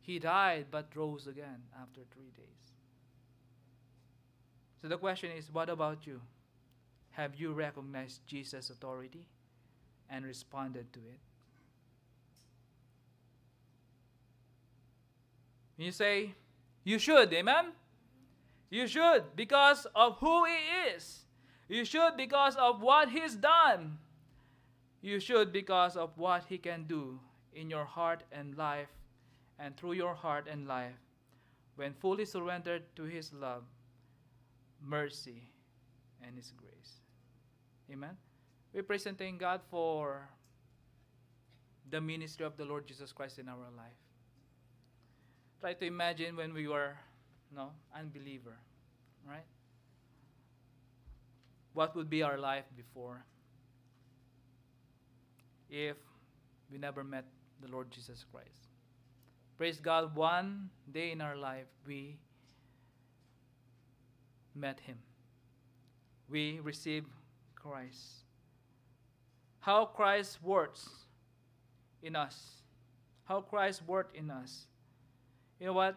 He 0.01 0.19
died 0.19 0.67
but 0.71 0.95
rose 0.95 1.27
again 1.27 1.63
after 1.81 2.01
three 2.11 2.31
days. 2.35 2.71
So 4.81 4.87
the 4.87 4.97
question 4.97 5.31
is 5.31 5.51
what 5.51 5.69
about 5.69 6.05
you? 6.05 6.21
Have 7.11 7.35
you 7.35 7.53
recognized 7.53 8.25
Jesus' 8.27 8.69
authority 8.69 9.25
and 10.09 10.25
responded 10.25 10.91
to 10.93 10.99
it? 10.99 11.19
You 15.77 15.91
say, 15.91 16.35
You 16.83 16.99
should, 16.99 17.33
amen? 17.33 17.65
You 18.69 18.87
should, 18.87 19.23
because 19.35 19.87
of 19.95 20.17
who 20.19 20.45
He 20.45 20.93
is, 20.95 21.25
You 21.67 21.85
should 21.85 22.17
because 22.17 22.55
of 22.55 22.81
what 22.81 23.09
He's 23.09 23.35
done. 23.35 23.97
You 25.01 25.19
should 25.19 25.51
because 25.51 25.95
of 25.95 26.17
what 26.17 26.45
He 26.49 26.57
can 26.57 26.85
do 26.85 27.19
in 27.53 27.69
your 27.69 27.85
heart 27.85 28.23
and 28.31 28.57
life 28.57 28.89
and 29.59 29.75
through 29.77 29.93
your 29.93 30.13
heart 30.13 30.47
and 30.51 30.67
life 30.67 30.95
when 31.75 31.93
fully 31.93 32.25
surrendered 32.25 32.83
to 32.95 33.03
His 33.03 33.33
love, 33.33 33.63
mercy, 34.81 35.43
and 36.25 36.35
His 36.35 36.51
grace. 36.51 37.01
Amen. 37.91 38.17
We 38.73 38.81
praise 38.81 39.05
and 39.05 39.17
thank 39.17 39.39
God 39.39 39.61
for 39.69 40.27
the 41.89 42.01
ministry 42.01 42.45
of 42.45 42.57
the 42.57 42.65
Lord 42.65 42.87
Jesus 42.87 43.11
Christ 43.11 43.39
in 43.39 43.47
our 43.47 43.69
life. 43.77 43.99
Try 45.61 45.73
to 45.73 45.85
imagine 45.85 46.35
when 46.35 46.53
we 46.53 46.67
were 46.67 46.93
no 47.55 47.71
unbeliever, 47.97 48.57
right? 49.27 49.45
What 51.73 51.95
would 51.95 52.09
be 52.09 52.23
our 52.23 52.37
life 52.37 52.65
before 52.75 53.25
if 55.69 55.97
we 56.71 56.77
never 56.77 57.03
met 57.03 57.25
the 57.61 57.67
Lord 57.67 57.91
Jesus 57.91 58.25
Christ? 58.31 58.49
Praise 59.57 59.79
God, 59.79 60.15
one 60.15 60.69
day 60.91 61.11
in 61.11 61.21
our 61.21 61.35
life 61.35 61.67
we 61.87 62.17
met 64.53 64.79
Him. 64.79 64.97
We 66.29 66.59
received 66.61 67.07
Christ. 67.55 68.25
How 69.59 69.85
Christ 69.85 70.43
works 70.43 70.87
in 72.03 72.15
us. 72.15 72.61
How 73.23 73.41
Christ 73.41 73.81
worked 73.87 74.15
in 74.15 74.29
us. 74.29 74.67
You 75.59 75.67
know 75.67 75.73
what? 75.73 75.95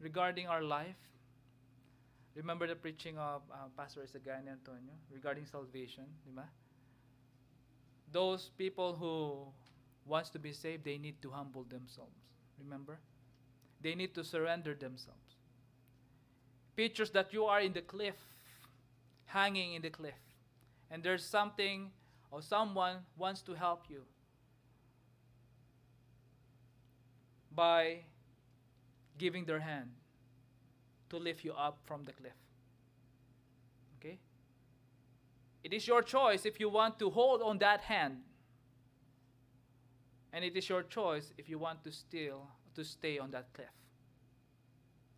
Regarding 0.00 0.46
our 0.46 0.62
life, 0.62 0.96
remember 2.34 2.66
the 2.66 2.74
preaching 2.74 3.18
of 3.18 3.42
uh, 3.52 3.68
Pastor 3.76 4.00
Isagani 4.00 4.50
Antonio 4.50 4.94
regarding 5.12 5.46
salvation, 5.46 6.04
ba? 6.34 6.44
Those 8.12 8.50
people 8.56 8.94
who 8.94 9.46
wants 10.06 10.30
to 10.30 10.38
be 10.38 10.52
saved, 10.52 10.84
they 10.84 10.98
need 10.98 11.20
to 11.22 11.30
humble 11.30 11.64
themselves. 11.64 12.14
Remember? 12.62 12.98
They 13.80 13.94
need 13.94 14.14
to 14.14 14.24
surrender 14.24 14.74
themselves. 14.74 15.36
Pictures 16.76 17.10
that 17.10 17.32
you 17.32 17.44
are 17.44 17.60
in 17.60 17.72
the 17.72 17.82
cliff, 17.82 18.16
hanging 19.26 19.74
in 19.74 19.82
the 19.82 19.90
cliff, 19.90 20.18
and 20.90 21.02
there's 21.02 21.24
something 21.24 21.90
or 22.30 22.42
someone 22.42 22.96
wants 23.16 23.42
to 23.42 23.54
help 23.54 23.84
you 23.88 24.02
by 27.54 28.00
giving 29.18 29.44
their 29.44 29.60
hand 29.60 29.90
to 31.10 31.16
lift 31.16 31.44
you 31.44 31.52
up 31.52 31.78
from 31.84 32.04
the 32.04 32.12
cliff. 32.12 32.32
Okay? 33.98 34.18
It 35.62 35.72
is 35.72 35.86
your 35.86 36.02
choice 36.02 36.44
if 36.44 36.58
you 36.58 36.68
want 36.68 36.98
to 36.98 37.10
hold 37.10 37.42
on 37.42 37.58
that 37.58 37.80
hand. 37.82 38.18
And 40.32 40.44
it 40.44 40.56
is 40.56 40.68
your 40.68 40.82
choice 40.82 41.32
if 41.38 41.48
you 41.48 41.58
want 41.58 41.84
to 41.84 41.92
still 41.92 42.48
to 42.74 42.84
stay 42.84 43.18
on 43.18 43.30
that 43.30 43.52
cliff. 43.54 43.68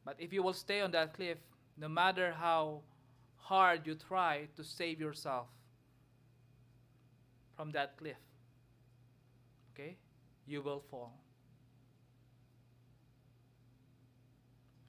But 0.05 0.17
if 0.19 0.33
you 0.33 0.43
will 0.43 0.53
stay 0.53 0.83
on 0.83 0.91
that 0.93 1.15
cliff, 1.15 1.39
no 1.79 1.89
matter 1.89 2.33
how 2.33 2.83
hard 3.37 3.87
you 3.87 3.95
try 3.95 4.49
to 4.57 4.63
save 4.63 5.01
yourself 5.01 5.49
from 7.57 7.73
that 7.73 7.97
cliff, 7.97 8.19
okay, 9.73 9.97
you 10.47 10.63
will 10.63 10.83
fall. 10.91 11.13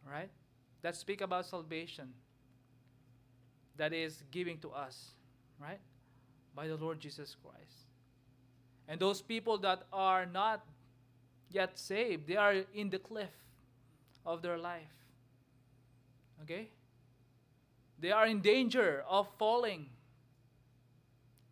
Right? 0.10 0.30
Let's 0.84 1.00
speak 1.00 1.22
about 1.22 1.46
salvation 1.46 2.14
that 3.76 3.94
is 3.94 4.24
giving 4.32 4.58
to 4.60 4.72
us, 4.72 5.12
right? 5.60 5.80
By 6.56 6.68
the 6.68 6.76
Lord 6.76 7.00
Jesus 7.00 7.36
Christ. 7.42 7.88
And 8.88 9.00
those 9.00 9.22
people 9.22 9.58
that 9.60 9.84
are 9.92 10.26
not 10.26 10.66
yet 11.52 11.78
saved, 11.78 12.28
they 12.28 12.38
are 12.38 12.56
in 12.74 12.90
the 12.90 13.00
cliff 13.00 13.32
of 14.26 14.42
their 14.42 14.58
life. 14.58 14.94
Okay? 16.44 16.70
They 18.00 18.12
are 18.12 18.28
in 18.28 18.42
danger 18.42 19.04
of 19.10 19.28
falling 19.38 19.88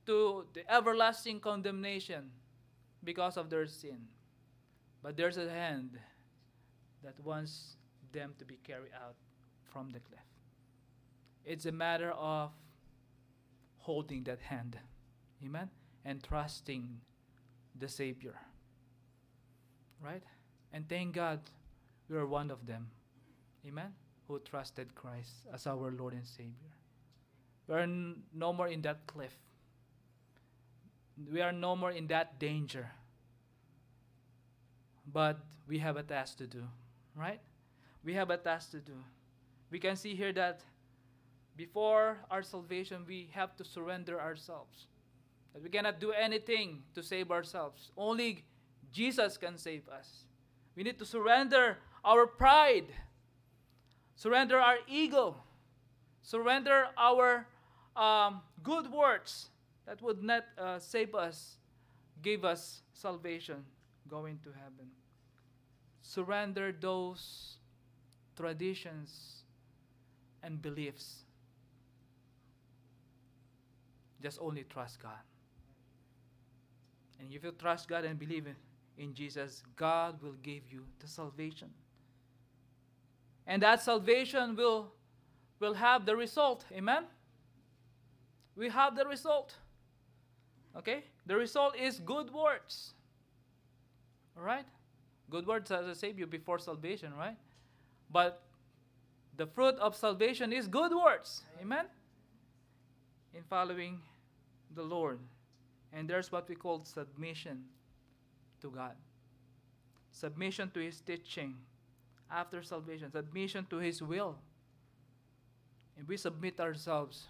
to 0.06 0.45
the 0.53 0.72
everlasting 0.72 1.39
condemnation 1.39 2.30
because 3.03 3.38
of 3.38 3.49
their 3.49 3.68
sin. 3.68 4.08
But 5.01 5.18
there's 5.18 5.38
a 5.38 5.49
hand 5.49 5.97
that 7.03 7.20
wants 7.24 7.78
them 8.16 8.34
to 8.39 8.45
be 8.45 8.57
carried 8.63 8.93
out 8.95 9.16
from 9.61 9.91
the 9.91 9.99
cliff. 9.99 10.26
It's 11.43 11.68
a 11.68 11.72
matter 11.72 12.11
of 12.11 12.49
holding 13.78 14.24
that 14.24 14.39
hand. 14.39 14.78
Amen? 15.45 15.70
And 16.03 16.24
trusting 16.24 17.01
the 17.78 17.88
Savior. 17.88 18.36
Right? 20.03 20.24
And 20.74 20.89
thank 20.89 21.13
God 21.13 21.39
we 22.09 22.18
are 22.18 22.26
one 22.26 22.49
of 22.49 22.66
them. 22.66 22.88
Amen? 23.68 23.93
Who 24.28 24.39
trusted 24.39 24.95
Christ 24.95 25.45
as 25.53 25.68
our 25.68 25.91
Lord 25.91 26.13
and 26.13 26.26
Savior. 26.26 26.74
We 27.68 27.76
are 27.76 27.88
no 27.88 28.53
more 28.53 28.68
in 28.68 28.82
that 28.82 29.05
cliff. 29.05 29.38
We 31.32 31.41
are 31.41 31.51
no 31.51 31.76
more 31.76 31.91
in 31.91 32.07
that 32.07 32.39
danger. 32.39 32.91
But 35.11 35.39
we 35.68 35.80
have 35.80 35.97
a 35.97 36.03
task 36.03 36.38
to 36.38 36.47
do. 36.47 36.63
Right? 37.16 37.39
We 38.06 38.14
have 38.14 38.30
a 38.30 38.38
task 38.38 38.72
to 38.72 38.80
do. 38.80 38.93
We 39.72 39.80
can 39.80 39.95
see 39.95 40.16
here 40.16 40.32
that 40.34 40.62
before 41.58 42.20
our 42.30 42.43
salvation, 42.43 43.03
we 43.08 43.30
have 43.34 43.56
to 43.58 43.66
surrender 43.66 44.22
ourselves. 44.22 44.88
That 45.53 45.64
we 45.64 45.70
cannot 45.70 45.99
do 45.99 46.12
anything 46.12 46.84
to 46.93 47.01
save 47.01 47.32
ourselves. 47.32 47.91
Only 47.97 48.45
Jesus 48.91 49.38
can 49.38 49.58
save 49.58 49.89
us. 49.89 50.26
We 50.76 50.84
need 50.84 50.99
to 50.99 51.06
surrender 51.06 51.78
our 52.03 52.28
pride, 52.28 52.86
surrender 54.16 54.60
our 54.60 54.78
ego, 54.88 55.38
surrender 56.22 56.88
our 56.97 57.47
um, 57.95 58.41
good 58.62 58.91
works 58.91 59.49
that 59.88 60.01
would 60.01 60.22
not 60.22 60.43
uh, 60.58 60.78
save 60.80 61.16
us, 61.16 61.58
give 62.22 62.45
us 62.45 62.82
salvation, 62.93 63.64
going 64.08 64.39
to 64.43 64.49
heaven. 64.49 64.91
Surrender 66.01 66.76
those 66.78 67.58
traditions, 68.36 69.43
and 70.45 70.61
beliefs. 70.61 71.23
Just 74.21 74.39
only 74.41 74.63
trust 74.63 75.01
God. 75.01 75.23
And 77.19 77.33
if 77.33 77.43
you 77.43 77.51
trust 77.51 77.88
God 77.88 78.05
and 78.05 78.19
believe 78.19 78.47
in 78.97 79.13
Jesus, 79.13 79.63
God 79.75 80.21
will 80.21 80.36
give 80.43 80.63
you 80.71 80.83
the 80.99 81.07
salvation. 81.07 81.69
And 83.47 83.61
that 83.61 83.81
salvation 83.81 84.55
will, 84.55 84.91
will 85.59 85.73
have 85.73 86.05
the 86.05 86.15
result. 86.15 86.65
Amen? 86.71 87.03
We 88.55 88.69
have 88.69 88.95
the 88.95 89.05
result. 89.05 89.55
Okay? 90.77 91.03
The 91.25 91.36
result 91.36 91.75
is 91.77 91.99
good 91.99 92.31
words. 92.31 92.93
All 94.38 94.43
right? 94.43 94.65
Good 95.29 95.47
words, 95.47 95.71
as 95.71 95.97
said 95.97 96.17
you 96.17 96.27
before 96.27 96.59
salvation, 96.59 97.13
right? 97.15 97.38
But 98.10 98.41
the 99.36 99.47
fruit 99.47 99.76
of 99.76 99.95
salvation 99.95 100.53
is 100.53 100.68
good 100.68 100.91
works. 100.91 101.41
Amen? 101.62 101.86
In 103.34 103.43
following 103.43 103.99
the 104.74 104.84
Lord. 104.84 105.20
And 105.91 106.10
there's 106.10 106.32
what 106.32 106.47
we 106.47 106.56
call 106.56 106.84
submission 106.86 107.64
to 108.62 108.70
God. 108.70 108.95
Submission 110.12 110.72
to 110.72 110.80
His 110.80 111.01
teaching 111.01 111.56
after 112.32 112.64
salvation. 112.64 113.12
Submission 113.12 113.66
to 113.70 113.78
His 113.78 114.01
will. 114.01 114.38
If 115.97 116.08
we 116.08 116.18
submit 116.18 116.60
ourselves, 116.60 117.26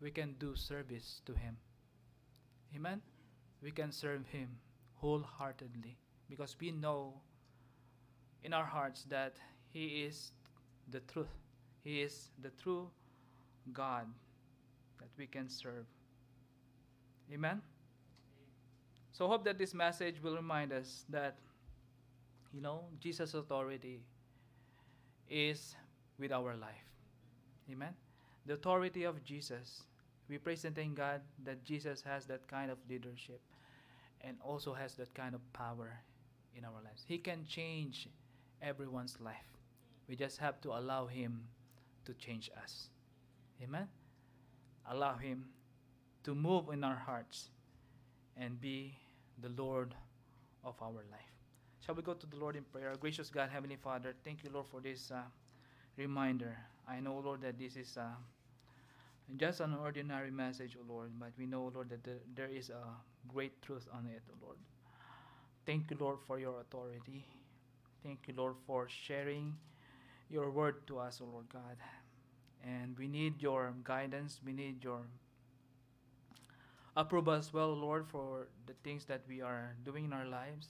we 0.00 0.10
can 0.10 0.34
do 0.38 0.54
service 0.54 1.20
to 1.26 1.32
Him. 1.32 1.56
Amen? 2.74 3.00
We 3.62 3.70
can 3.70 3.90
serve 3.90 4.26
Him 4.28 4.48
wholeheartedly 4.94 5.96
because 6.28 6.56
we 6.60 6.70
know 6.70 7.14
in 8.42 8.52
our 8.52 8.64
hearts 8.64 9.04
that 9.08 9.36
he 9.72 10.04
is 10.04 10.32
the 10.90 11.00
truth. 11.00 11.26
He 11.84 12.00
is 12.02 12.30
the 12.42 12.50
true 12.62 12.88
God 13.72 14.06
that 14.98 15.08
we 15.16 15.26
can 15.26 15.48
serve. 15.48 15.86
Amen? 17.32 17.60
So 19.12 19.26
hope 19.26 19.44
that 19.44 19.58
this 19.58 19.74
message 19.74 20.22
will 20.22 20.36
remind 20.36 20.72
us 20.72 21.04
that, 21.08 21.36
you 22.52 22.60
know, 22.60 22.84
Jesus' 23.00 23.34
authority 23.34 24.00
is 25.28 25.76
with 26.18 26.32
our 26.32 26.56
life. 26.56 26.86
Amen? 27.70 27.94
The 28.46 28.54
authority 28.54 29.04
of 29.04 29.22
Jesus. 29.24 29.82
We 30.28 30.38
praise 30.38 30.64
and 30.64 30.74
thank 30.74 30.96
God 30.96 31.20
that 31.44 31.64
Jesus 31.64 32.02
has 32.02 32.26
that 32.26 32.46
kind 32.48 32.70
of 32.70 32.78
leadership 32.88 33.40
and 34.20 34.36
also 34.42 34.72
has 34.72 34.94
that 34.94 35.12
kind 35.14 35.34
of 35.34 35.40
power 35.52 36.00
in 36.56 36.64
our 36.64 36.80
lives. 36.84 37.04
He 37.06 37.18
can 37.18 37.44
change 37.46 38.08
everyone's 38.62 39.16
life. 39.20 39.57
We 40.08 40.16
just 40.16 40.38
have 40.38 40.60
to 40.62 40.70
allow 40.70 41.06
Him 41.06 41.42
to 42.04 42.14
change 42.14 42.50
us. 42.62 42.88
Amen? 43.62 43.88
allow 44.90 45.16
Him 45.16 45.44
to 46.24 46.34
move 46.34 46.68
in 46.72 46.84
our 46.84 46.96
hearts 46.96 47.50
and 48.36 48.60
be 48.60 48.94
the 49.40 49.48
Lord 49.50 49.94
of 50.64 50.74
our 50.82 51.04
life. 51.10 51.32
Shall 51.84 51.94
we 51.94 52.02
go 52.02 52.14
to 52.14 52.26
the 52.26 52.36
Lord 52.36 52.56
in 52.56 52.64
prayer? 52.64 52.94
Gracious 53.00 53.30
God, 53.30 53.50
Heavenly 53.50 53.76
Father, 53.76 54.14
thank 54.24 54.44
you, 54.44 54.50
Lord, 54.52 54.66
for 54.66 54.80
this 54.80 55.10
uh, 55.10 55.22
reminder. 55.96 56.56
I 56.88 57.00
know, 57.00 57.20
Lord, 57.24 57.42
that 57.42 57.58
this 57.58 57.76
is 57.76 57.96
uh, 57.96 58.08
just 59.36 59.60
an 59.60 59.74
ordinary 59.74 60.30
message, 60.30 60.76
O 60.78 60.92
Lord, 60.92 61.10
but 61.18 61.30
we 61.38 61.46
know, 61.46 61.70
Lord, 61.74 61.90
that 61.90 62.04
there, 62.34 62.48
is 62.48 62.70
a 62.70 62.82
great 63.32 63.60
truth 63.62 63.86
on 63.92 64.06
it, 64.06 64.22
O 64.30 64.44
Lord. 64.44 64.58
Thank 65.66 65.90
you, 65.90 65.96
Lord, 66.00 66.18
for 66.26 66.38
your 66.38 66.60
authority. 66.60 67.24
Thank 68.02 68.20
you, 68.26 68.34
Lord, 68.36 68.54
for 68.66 68.88
sharing 68.88 69.54
your 70.30 70.50
word 70.50 70.86
to 70.86 70.98
us, 70.98 71.20
O 71.22 71.28
Lord 71.30 71.46
God. 71.52 71.76
And 72.64 72.98
we 72.98 73.08
need 73.08 73.40
your 73.40 73.72
guidance. 73.84 74.40
We 74.44 74.52
need 74.52 74.84
your 74.84 75.02
approval 76.96 77.34
as 77.34 77.52
well, 77.52 77.72
Lord, 77.74 78.06
for 78.06 78.48
the 78.66 78.74
things 78.84 79.04
that 79.06 79.22
we 79.28 79.40
are 79.40 79.76
doing 79.84 80.04
in 80.04 80.12
our 80.12 80.26
lives. 80.26 80.68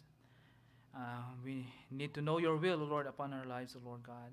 Uh, 0.94 1.22
we 1.44 1.66
need 1.90 2.14
to 2.14 2.22
know 2.22 2.38
your 2.38 2.56
will, 2.56 2.78
Lord, 2.78 3.06
upon 3.06 3.32
our 3.32 3.46
lives, 3.46 3.76
O 3.76 3.80
Lord 3.84 4.02
God. 4.02 4.32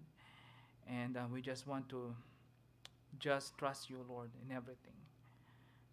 And 0.88 1.18
uh, 1.18 1.22
we 1.32 1.42
just 1.42 1.68
want 1.68 1.90
to 1.90 2.16
just 3.20 3.58
trust 3.58 3.90
you, 3.90 4.06
Lord, 4.08 4.30
in 4.46 4.56
everything. 4.56 4.94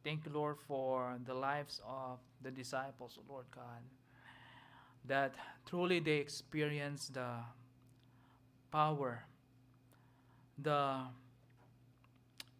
Thank 0.05 0.26
you, 0.26 0.33
Lord, 0.33 0.57
for 0.66 1.16
the 1.24 1.35
lives 1.35 1.80
of 1.87 2.18
the 2.43 2.51
disciples, 2.51 3.18
O 3.18 3.33
Lord 3.33 3.47
God, 3.55 3.83
that 5.07 5.35
truly 5.64 6.01
they 6.01 6.16
experience 6.16 7.09
the 7.09 7.37
power, 8.73 9.25
the 10.59 10.99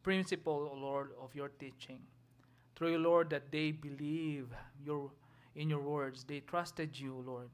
principle, 0.02 0.70
O 0.72 0.78
Lord, 0.78 1.10
of 1.20 1.34
your 1.34 1.48
teaching. 1.48 1.98
Through 2.76 2.92
you, 2.92 2.98
Lord, 2.98 3.30
that 3.30 3.50
they 3.50 3.72
believe 3.72 4.48
your 4.84 5.10
in 5.54 5.68
your 5.68 5.80
words. 5.80 6.24
They 6.24 6.40
trusted 6.40 6.98
you, 6.98 7.22
Lord. 7.26 7.50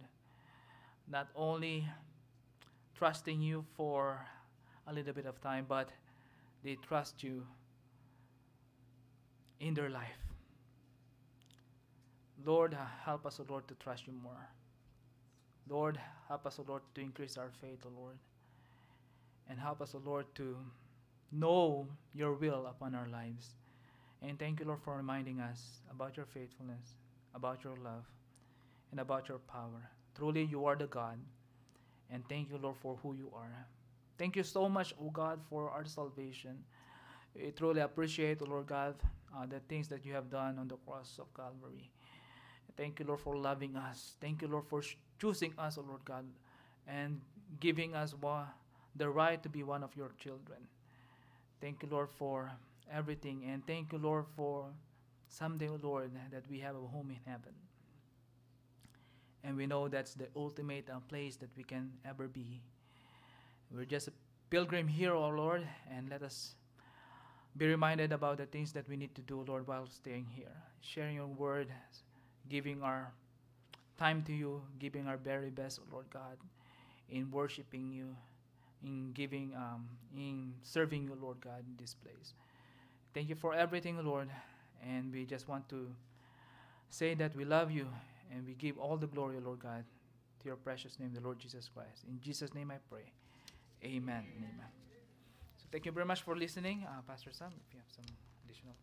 Not 1.11 1.28
only 1.34 1.88
trusting 2.94 3.40
you 3.40 3.64
for 3.76 4.26
a 4.86 4.92
little 4.92 5.12
bit 5.12 5.26
of 5.26 5.40
time, 5.40 5.66
but 5.68 5.90
they 6.62 6.76
trust 6.76 7.22
you 7.22 7.46
in 9.61 9.74
their 9.74 9.90
life. 9.90 10.18
Lord, 12.44 12.76
help 13.04 13.26
us, 13.26 13.40
O 13.40 13.46
Lord, 13.48 13.66
to 13.68 13.74
trust 13.74 14.06
you 14.06 14.12
more. 14.12 14.48
Lord, 15.68 15.98
help 16.28 16.46
us, 16.46 16.59
O 16.59 16.64
Lord, 16.66 16.82
to 16.94 17.00
increase 17.00 17.36
our 17.36 17.50
faith, 17.61 17.84
O 17.84 17.90
Lord. 18.00 18.16
And 19.49 19.59
help 19.59 19.80
us, 19.80 19.94
O 19.94 20.03
Lord, 20.05 20.26
to 20.36 20.57
know 21.32 21.86
your 22.14 22.34
will 22.34 22.66
upon 22.66 22.94
our 22.94 23.09
lives. 23.09 23.57
And 24.22 24.38
thank 24.38 24.61
you, 24.61 24.66
Lord, 24.66 24.80
for 24.82 24.96
reminding 24.96 25.40
us 25.40 25.80
about 25.90 26.16
your 26.16 26.26
faithfulness, 26.26 26.96
about 27.34 27.64
your 27.64 27.76
love, 27.76 28.05
and 28.90 29.01
about 29.01 29.28
your 29.28 29.38
power. 29.38 29.90
Truly, 30.16 30.44
you 30.44 30.64
are 30.66 30.76
the 30.76 30.86
God. 30.86 31.18
And 32.11 32.26
thank 32.28 32.51
you, 32.51 32.59
Lord, 32.59 32.76
for 32.76 32.99
who 33.03 33.14
you 33.14 33.30
are. 33.34 33.66
Thank 34.18 34.36
you 34.36 34.42
so 34.42 34.68
much, 34.68 34.94
O 35.01 35.11
God, 35.11 35.40
for 35.49 35.70
our 35.70 35.84
salvation. 35.84 36.59
We 37.34 37.51
truly 37.53 37.80
appreciate, 37.80 38.42
O 38.42 38.46
Lord 38.46 38.66
God, 38.66 38.96
uh, 39.36 39.46
the 39.46 39.61
things 39.61 39.88
that 39.88 40.05
you 40.05 40.12
have 40.14 40.30
done 40.30 40.59
on 40.59 40.66
the 40.66 40.76
cross 40.76 41.18
of 41.20 41.32
Calvary. 41.34 41.90
Thank 42.76 42.99
you, 42.99 43.07
Lord, 43.07 43.20
for 43.20 43.36
loving 43.36 43.76
us. 43.76 44.16
Thank 44.20 44.42
you, 44.42 44.49
Lord, 44.49 44.64
for 44.66 44.82
choosing 45.20 45.53
us, 45.59 45.78
O 45.78 45.82
Lord 45.82 46.05
God, 46.05 46.24
and 46.86 47.20
giving 47.61 47.94
us 47.94 48.14
wa- 48.14 48.46
the 48.97 49.09
right 49.09 49.43
to 49.43 49.49
be 49.49 49.62
one 49.62 49.82
of 49.82 49.95
your 49.97 50.11
children. 50.18 50.59
Thank 51.61 51.82
you, 51.82 51.89
Lord, 51.91 52.09
for 52.11 52.51
everything. 52.93 53.45
And 53.49 53.66
thank 53.66 53.93
you, 53.93 53.99
Lord, 53.99 54.26
for 54.36 54.66
someday, 55.28 55.68
Lord, 55.68 56.11
that 56.30 56.45
we 56.51 56.61
have 56.61 56.74
a 56.74 56.80
home 56.80 57.11
in 57.11 57.18
heaven. 57.30 57.53
And 59.45 59.57
we 59.57 59.66
know 59.66 59.89
that's 59.89 60.14
the 60.14 60.26
ultimate 60.34 60.89
uh, 60.91 61.01
place 61.09 61.36
that 61.36 61.51
we 61.57 61.62
can 61.62 61.93
ever 62.05 62.26
be. 62.26 62.61
We're 63.70 63.84
just 63.84 64.09
a 64.09 64.12
pilgrim 64.51 64.89
here, 64.89 65.12
O 65.12 65.28
Lord, 65.28 65.66
and 65.91 66.09
let 66.11 66.22
us 66.22 66.55
be 67.57 67.66
reminded 67.66 68.12
about 68.12 68.39
the 68.39 68.47
things 68.47 68.72
that 68.72 68.89
we 68.89 68.97
need 68.97 69.14
to 69.14 69.22
do, 69.22 69.45
Lord, 69.47 69.66
while 69.66 69.86
staying 69.86 70.26
here. 70.34 70.55
Sharing 70.80 71.16
your 71.16 71.26
word, 71.26 71.68
giving 72.49 72.82
our 72.82 73.12
time 73.99 74.22
to 74.22 74.32
you, 74.32 74.62
giving 74.78 75.07
our 75.07 75.16
very 75.16 75.51
best, 75.51 75.80
Lord 75.91 76.07
God, 76.11 76.39
in 77.11 77.30
worshiping 77.30 77.91
you, 77.91 78.16
in 78.82 79.12
giving, 79.12 79.52
um, 79.54 79.88
in 80.14 80.54
serving 80.62 81.04
you, 81.04 81.16
Lord 81.20 81.40
God, 81.40 81.60
in 81.66 81.74
this 81.78 81.94
place. 81.94 82.34
Thank 83.14 83.28
you 83.28 83.34
for 83.34 83.54
everything, 83.54 83.98
Lord, 84.04 84.28
and 84.86 85.12
we 85.12 85.24
just 85.24 85.48
want 85.48 85.68
to 85.70 85.88
say 86.90 87.14
that 87.14 87.34
we 87.36 87.44
love 87.44 87.70
you 87.70 87.88
and 88.32 88.46
we 88.46 88.54
give 88.54 88.78
all 88.78 88.96
the 88.96 89.06
glory, 89.06 89.40
Lord 89.40 89.60
God, 89.60 89.84
to 90.40 90.46
your 90.46 90.56
precious 90.56 90.98
name, 91.00 91.12
the 91.14 91.20
Lord 91.20 91.38
Jesus 91.38 91.68
Christ. 91.74 92.04
In 92.08 92.20
Jesus' 92.20 92.54
name 92.54 92.70
I 92.70 92.76
pray. 92.90 93.12
Amen 93.84 94.24
and 94.36 94.44
amen. 94.44 94.70
So 95.56 95.66
thank 95.70 95.86
you 95.86 95.92
very 95.92 96.06
much 96.06 96.22
for 96.22 96.36
listening. 96.36 96.86
Uh, 96.86 97.00
Pastor 97.06 97.30
Sam, 97.32 97.48
if 97.48 97.74
you 97.74 97.80
have 97.80 97.90
some 97.94 98.04
additional. 98.44 98.74